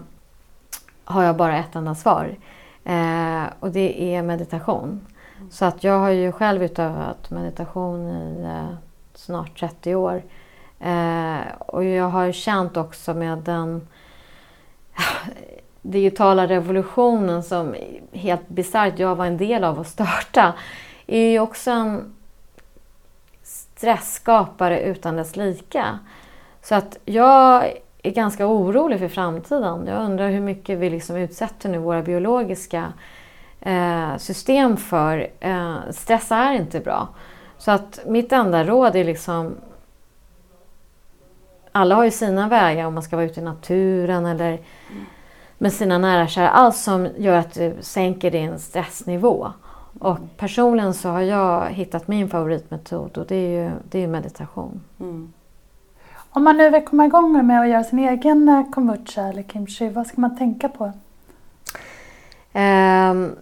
har 1.05 1.23
jag 1.23 1.37
bara 1.37 1.59
ett 1.59 1.77
enda 1.77 1.95
svar. 1.95 2.37
Eh, 2.85 3.43
och 3.61 3.71
det 3.71 4.15
är 4.15 4.23
meditation. 4.23 5.07
Så 5.51 5.65
att 5.65 5.85
jag 5.85 5.99
har 5.99 6.11
ju 6.11 6.33
själv 6.33 6.63
utövat 6.63 7.31
meditation 7.31 8.09
i 8.09 8.43
eh, 8.45 8.75
snart 9.15 9.61
30 9.61 9.95
år. 9.95 10.23
Eh, 10.81 11.39
och 11.59 11.85
jag 11.85 12.09
har 12.09 12.33
känt 12.33 12.77
också 12.77 13.15
med 13.15 13.39
den 13.39 13.89
digitala 15.83 16.47
revolutionen 16.47 17.43
som 17.43 17.75
helt 18.13 18.49
bisarrt 18.49 18.99
jag 18.99 19.17
var 19.17 19.27
en 19.27 19.37
del 19.37 19.65
av 19.65 19.81
att 19.81 19.89
starta 19.89 20.53
är 21.07 21.31
ju 21.31 21.41
också 21.41 21.71
en 21.71 22.15
stressskapare 23.43 24.81
utan 24.81 25.17
dess 25.17 25.37
lika. 25.37 25.99
Så 26.63 26.75
att 26.75 26.99
jag 27.05 27.73
är 28.03 28.11
ganska 28.11 28.47
orolig 28.47 28.99
för 28.99 29.09
framtiden. 29.09 29.87
Jag 29.87 30.05
undrar 30.05 30.31
hur 30.31 30.41
mycket 30.41 30.79
vi 30.79 30.91
liksom 30.91 31.17
utsätter 31.17 31.69
nu 31.69 31.79
våra 31.79 32.03
biologiska 32.03 32.93
eh, 33.61 34.17
system 34.17 34.77
för. 34.77 35.29
Eh, 35.41 35.77
stress 35.91 36.33
är 36.33 36.53
inte 36.53 36.81
bra. 36.81 37.09
Så 37.59 37.71
att 37.71 38.01
mitt 38.07 38.33
enda 38.33 38.65
råd 38.65 38.97
är 38.97 39.05
liksom 39.05 39.57
alla 41.73 41.95
har 41.95 42.05
ju 42.05 42.11
sina 42.11 42.49
vägar 42.49 42.85
om 42.85 42.95
man 42.95 43.03
ska 43.03 43.17
vara 43.17 43.27
ute 43.27 43.41
i 43.41 43.45
naturen 43.45 44.27
eller 44.27 44.59
med 45.59 45.73
sina 45.73 45.99
nära 45.99 46.23
och 46.23 46.29
kära. 46.29 46.51
Allt 46.51 46.77
som 46.77 47.09
gör 47.17 47.39
att 47.39 47.55
du 47.55 47.77
sänker 47.81 48.31
din 48.31 48.59
stressnivå. 48.59 49.53
Och 49.99 50.19
personligen 50.37 50.95
så 50.95 51.09
har 51.09 51.21
jag 51.21 51.71
hittat 51.71 52.09
min 52.09 52.31
favoritmetod 52.31 53.19
och 53.19 53.27
det 53.27 53.37
är 53.37 53.65
ju 53.65 53.71
det 53.91 54.03
är 54.05 54.07
meditation. 54.07 54.81
Mm. 55.01 55.33
Om 56.31 56.45
man 56.45 56.57
nu 56.57 56.71
vill 56.71 56.85
komma 56.85 57.07
igång 57.07 57.47
med 57.47 57.61
att 57.61 57.69
göra 57.69 57.85
sin 57.85 57.99
egen 57.99 58.49
eh, 58.49 58.71
kombucha 58.71 59.23
eller 59.23 59.43
kimchi, 59.43 59.89
vad 59.89 60.07
ska 60.07 60.21
man 60.21 60.39
tänka 60.39 60.69
på? 60.69 60.93
Ehm, 62.53 63.37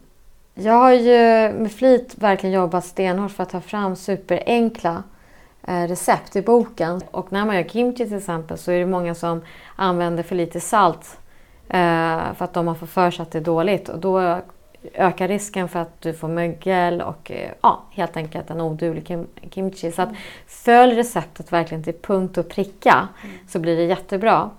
jag 0.54 0.72
har 0.72 0.92
ju 0.92 1.52
med 1.52 1.72
flit 1.72 2.14
verkligen 2.18 2.54
jobbat 2.54 2.84
stenhårt 2.84 3.32
för 3.32 3.42
att 3.42 3.50
ta 3.50 3.60
fram 3.60 3.96
superenkla 3.96 5.02
eh, 5.62 5.82
recept 5.82 6.36
i 6.36 6.42
boken. 6.42 7.00
Och 7.10 7.32
när 7.32 7.44
man 7.44 7.56
gör 7.56 7.64
kimchi 7.64 8.06
till 8.06 8.16
exempel 8.16 8.58
så 8.58 8.70
är 8.72 8.78
det 8.78 8.86
många 8.86 9.14
som 9.14 9.42
använder 9.76 10.22
för 10.22 10.34
lite 10.34 10.60
salt 10.60 11.18
för 11.68 12.44
att 12.44 12.54
de 12.54 12.68
har 12.68 12.74
fått 12.74 12.90
för 12.90 13.10
sig 13.10 13.22
att 13.22 13.30
det 13.30 13.38
är 13.38 13.42
dåligt. 13.42 13.88
Och 13.88 13.98
då 13.98 14.40
ökar 14.94 15.28
risken 15.28 15.68
för 15.68 15.78
att 15.78 16.00
du 16.00 16.12
får 16.12 16.28
mögel 16.28 17.00
och 17.02 17.30
eh, 17.30 17.50
ja, 17.60 17.82
helt 17.90 18.16
enkelt 18.16 18.50
en 18.50 18.60
oduglig 18.60 19.04
kim- 19.04 19.26
kimchi. 19.50 19.92
Så 19.92 20.02
att 20.02 20.08
följ 20.46 20.94
receptet 20.94 21.52
verkligen 21.52 21.84
till 21.84 21.94
punkt 22.02 22.38
och 22.38 22.48
pricka 22.48 23.08
så 23.48 23.58
blir 23.58 23.76
det 23.76 23.84
jättebra. 23.84 24.50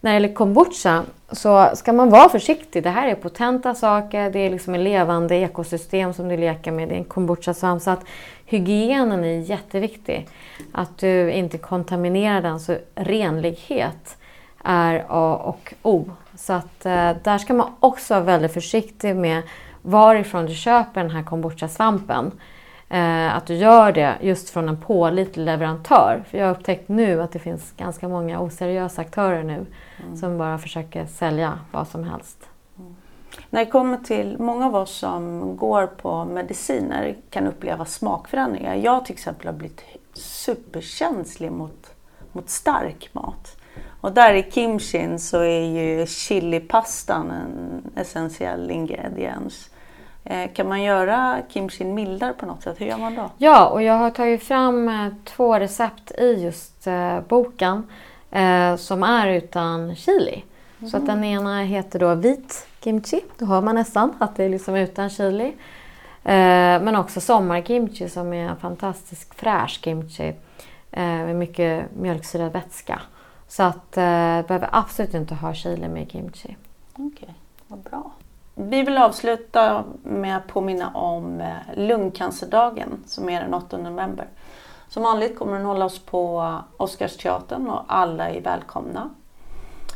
När 0.00 0.10
det 0.10 0.14
gäller 0.14 0.34
kombucha 0.34 1.02
så 1.32 1.70
ska 1.74 1.92
man 1.92 2.10
vara 2.10 2.28
försiktig. 2.28 2.82
Det 2.82 2.90
här 2.90 3.08
är 3.08 3.14
potenta 3.14 3.74
saker, 3.74 4.30
det 4.30 4.38
är 4.38 4.50
liksom 4.50 4.74
en 4.74 4.84
levande 4.84 5.34
ekosystem 5.36 6.12
som 6.12 6.28
du 6.28 6.36
leker 6.36 6.72
med. 6.72 6.88
Det 6.88 6.94
är 6.94 6.98
en 6.98 7.04
kombucha-svamp. 7.04 7.82
Så 7.82 7.90
att 7.90 8.04
hygienen 8.44 9.24
är 9.24 9.40
jätteviktig. 9.40 10.28
Att 10.72 10.98
du 10.98 11.30
inte 11.32 11.58
kontaminerar 11.58 12.42
den. 12.42 12.60
Så 12.60 12.76
renlighet 12.94 14.16
är 14.64 15.04
A 15.08 15.36
och 15.36 15.74
O. 15.82 16.10
Så 16.34 16.52
att 16.52 16.86
eh, 16.86 17.12
där 17.22 17.38
ska 17.38 17.54
man 17.54 17.72
också 17.80 18.14
vara 18.14 18.24
väldigt 18.24 18.52
försiktig 18.54 19.16
med 19.16 19.42
varifrån 19.82 20.46
du 20.46 20.54
köper 20.54 21.00
den 21.00 21.10
här 21.10 21.22
kombucha-svampen. 21.22 22.32
Eh, 22.88 23.36
att 23.36 23.46
du 23.46 23.54
gör 23.54 23.92
det 23.92 24.14
just 24.20 24.50
från 24.50 24.68
en 24.68 24.80
pålitlig 24.80 25.44
leverantör. 25.44 26.24
För 26.30 26.38
jag 26.38 26.46
har 26.46 26.54
upptäckt 26.54 26.88
nu 26.88 27.22
att 27.22 27.32
det 27.32 27.38
finns 27.38 27.72
ganska 27.76 28.08
många 28.08 28.40
oseriösa 28.40 29.02
aktörer 29.02 29.42
nu 29.42 29.66
som 30.16 30.38
bara 30.38 30.58
försöker 30.58 31.06
sälja 31.06 31.58
vad 31.72 31.88
som 31.88 32.04
helst. 32.04 32.38
När 33.50 33.64
det 33.64 33.70
kommer 33.70 33.96
till 33.96 34.36
många 34.38 34.66
av 34.66 34.76
oss 34.76 34.90
som 34.90 35.56
går 35.56 35.86
på 35.86 36.24
mediciner 36.24 37.16
kan 37.30 37.46
uppleva 37.46 37.84
smakförändringar. 37.84 38.74
Jag 38.74 39.04
till 39.04 39.14
exempel 39.14 39.46
har 39.46 39.54
blivit 39.54 39.84
superkänslig 40.12 41.52
mot, 41.52 41.94
mot 42.32 42.50
stark 42.50 43.08
mat. 43.12 43.59
Och 44.00 44.12
där 44.12 44.34
i 44.34 44.50
kimchin 44.50 45.18
så 45.18 45.40
är 45.40 45.64
ju 45.64 46.06
chilipastan 46.06 47.30
en 47.30 47.82
essentiell 47.96 48.70
ingrediens. 48.70 49.70
Eh, 50.24 50.52
kan 50.52 50.68
man 50.68 50.82
göra 50.82 51.38
kimchin 51.48 51.94
mildare 51.94 52.32
på 52.32 52.46
något 52.46 52.62
sätt? 52.62 52.80
Hur 52.80 52.86
gör 52.86 52.98
man 52.98 53.14
då? 53.14 53.30
Ja, 53.38 53.68
och 53.68 53.82
jag 53.82 53.94
har 53.94 54.10
tagit 54.10 54.42
fram 54.42 54.88
eh, 54.88 55.08
två 55.24 55.58
recept 55.58 56.12
i 56.18 56.42
just 56.42 56.86
eh, 56.86 57.20
boken 57.28 57.86
som 58.78 59.02
är 59.02 59.28
utan 59.28 59.96
chili. 59.96 60.44
Så 60.90 60.96
att 60.96 61.06
den 61.06 61.24
ena 61.24 61.62
heter 61.62 61.98
då 61.98 62.14
vit 62.14 62.66
kimchi. 62.80 63.20
Då 63.38 63.46
hör 63.46 63.60
man 63.60 63.74
nästan 63.74 64.14
att 64.18 64.36
det 64.36 64.44
är 64.44 64.48
liksom 64.48 64.74
utan 64.74 65.10
chili. 65.10 65.52
Men 66.22 66.96
också 66.96 67.20
sommarkimchi 67.20 68.08
som 68.08 68.32
är 68.32 68.48
en 68.48 68.56
fantastisk 68.56 69.34
fräsch 69.34 69.80
kimchi 69.84 70.34
med 70.90 71.36
mycket 71.36 71.96
mjölksyrad 71.96 72.52
vätska. 72.52 73.00
Så 73.50 73.62
att 73.62 73.96
eh, 73.96 74.02
behöver 74.46 74.68
absolut 74.72 75.14
inte 75.14 75.34
ha 75.34 75.54
chili 75.54 75.88
med 75.88 76.10
kimchi. 76.12 76.56
Okej, 76.92 77.34
vad 77.66 77.78
bra. 77.78 78.10
Vi 78.54 78.82
vill 78.82 78.98
avsluta 78.98 79.84
med 80.02 80.36
att 80.36 80.46
påminna 80.46 80.90
om 80.90 81.40
eh, 81.40 81.54
lungcancerdagen 81.76 83.04
som 83.06 83.28
är 83.28 83.40
den 83.40 83.54
8 83.54 83.76
november. 83.76 84.28
Som 84.88 85.02
vanligt 85.02 85.38
kommer 85.38 85.52
den 85.52 85.66
hållas 85.66 85.98
på 85.98 86.54
Oscarsteatern 86.76 87.70
och 87.70 87.82
alla 87.86 88.30
är 88.30 88.40
välkomna. 88.40 89.10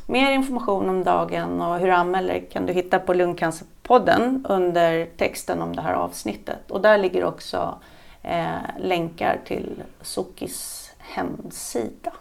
Mer 0.07 0.33
information 0.33 0.89
om 0.89 1.05
dagen 1.05 1.63
och 1.63 1.79
hur 1.79 1.87
du 1.87 1.93
anmäler 1.93 2.41
kan 2.53 2.67
du 2.67 2.73
hitta 2.73 2.99
på 2.99 3.15
Lungcancerpodden 3.15 4.47
under 4.49 5.07
texten 5.17 5.63
om 5.63 5.77
det 5.77 5.83
här 5.83 5.95
avsnittet. 5.95 6.71
Och 6.71 6.81
där 6.81 6.99
ligger 6.99 7.25
också 7.25 7.79
eh, 8.23 8.79
länkar 8.79 9.41
till 9.45 9.83
Sokis 10.01 10.91
hemsida. 10.99 12.13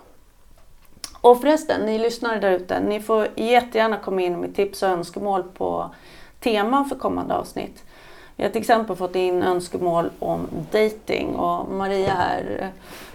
Och 1.23 1.41
förresten, 1.41 1.81
ni 1.81 1.99
lyssnare 1.99 2.39
där 2.39 2.51
ute, 2.51 2.79
ni 2.79 2.99
får 2.99 3.27
jättegärna 3.35 3.97
komma 3.97 4.21
in 4.21 4.39
med 4.39 4.55
tips 4.55 4.83
och 4.83 4.89
önskemål 4.89 5.43
på 5.43 5.89
teman 6.39 6.85
för 6.85 6.95
kommande 6.95 7.33
avsnitt. 7.33 7.83
Vi 8.35 8.43
har 8.43 8.51
till 8.51 8.61
exempel 8.61 8.95
fått 8.95 9.15
in 9.15 9.43
önskemål 9.43 10.09
om 10.19 10.47
dating 10.71 11.35
och 11.35 11.71
Maria 11.71 12.13
här, 12.13 12.71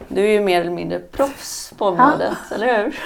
du 0.08 0.20
är 0.20 0.32
ju 0.32 0.40
mer 0.40 0.60
eller 0.60 0.70
mindre 0.70 0.98
proffs 0.98 1.72
på 1.78 1.86
området, 1.86 2.38
eller 2.54 2.76
hur? 2.76 2.98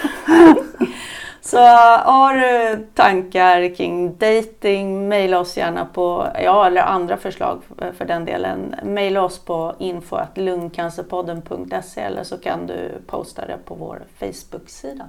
Så 1.45 1.59
har 1.59 2.35
du 2.35 2.87
tankar 2.95 3.75
kring 3.75 4.17
dating, 4.17 5.09
mejla 5.09 5.39
oss 5.39 5.57
gärna 5.57 5.87
på, 5.87 6.29
ja 6.43 6.67
eller 6.67 6.83
andra 6.83 7.17
förslag 7.17 7.63
för 7.97 8.05
den 8.05 8.25
delen. 8.25 8.75
Mejla 8.83 9.23
oss 9.23 9.39
på 9.39 9.75
info.lungcancerpodden.se 9.79 12.01
eller 12.01 12.25
så 12.25 12.39
kan 12.39 12.67
du 12.67 13.03
posta 13.07 13.47
det 13.47 13.59
på 13.65 13.75
vår 13.75 14.03
Facebook-sida. 14.19 15.09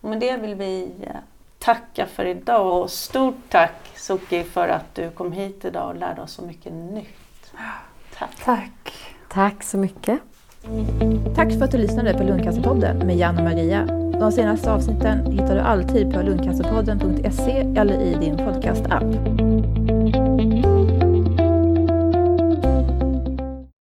Och 0.00 0.08
med 0.08 0.20
det 0.20 0.36
vill 0.36 0.54
vi 0.54 0.90
eh, 1.02 1.10
tacka 1.58 2.06
för 2.06 2.24
idag 2.24 2.82
och 2.82 2.90
stort 2.90 3.48
tack 3.48 3.90
Soki 3.94 4.44
för 4.44 4.68
att 4.68 4.94
du 4.94 5.10
kom 5.10 5.32
hit 5.32 5.64
idag 5.64 5.88
och 5.88 5.96
lärde 5.96 6.22
oss 6.22 6.32
så 6.32 6.42
mycket 6.42 6.72
nytt. 6.72 7.52
Tack. 8.18 8.36
Tack. 8.44 8.92
Tack 9.28 9.62
så 9.62 9.78
mycket. 9.78 10.20
Tack 11.34 11.52
för 11.52 11.64
att 11.64 11.70
du 11.70 11.78
lyssnade 11.78 12.14
på 12.14 12.22
Lundcancerpodden 12.22 12.98
med 12.98 13.16
Jan 13.16 13.38
och 13.38 13.44
Maria. 13.44 13.86
De 14.20 14.32
senaste 14.32 14.72
avsnitten 14.72 15.32
hittar 15.32 15.54
du 15.54 15.60
alltid 15.60 16.12
på 16.12 16.22
lundcancerpodden.se 16.22 17.74
eller 17.76 18.00
i 18.00 18.14
din 18.20 18.36
podcastapp. 18.36 19.04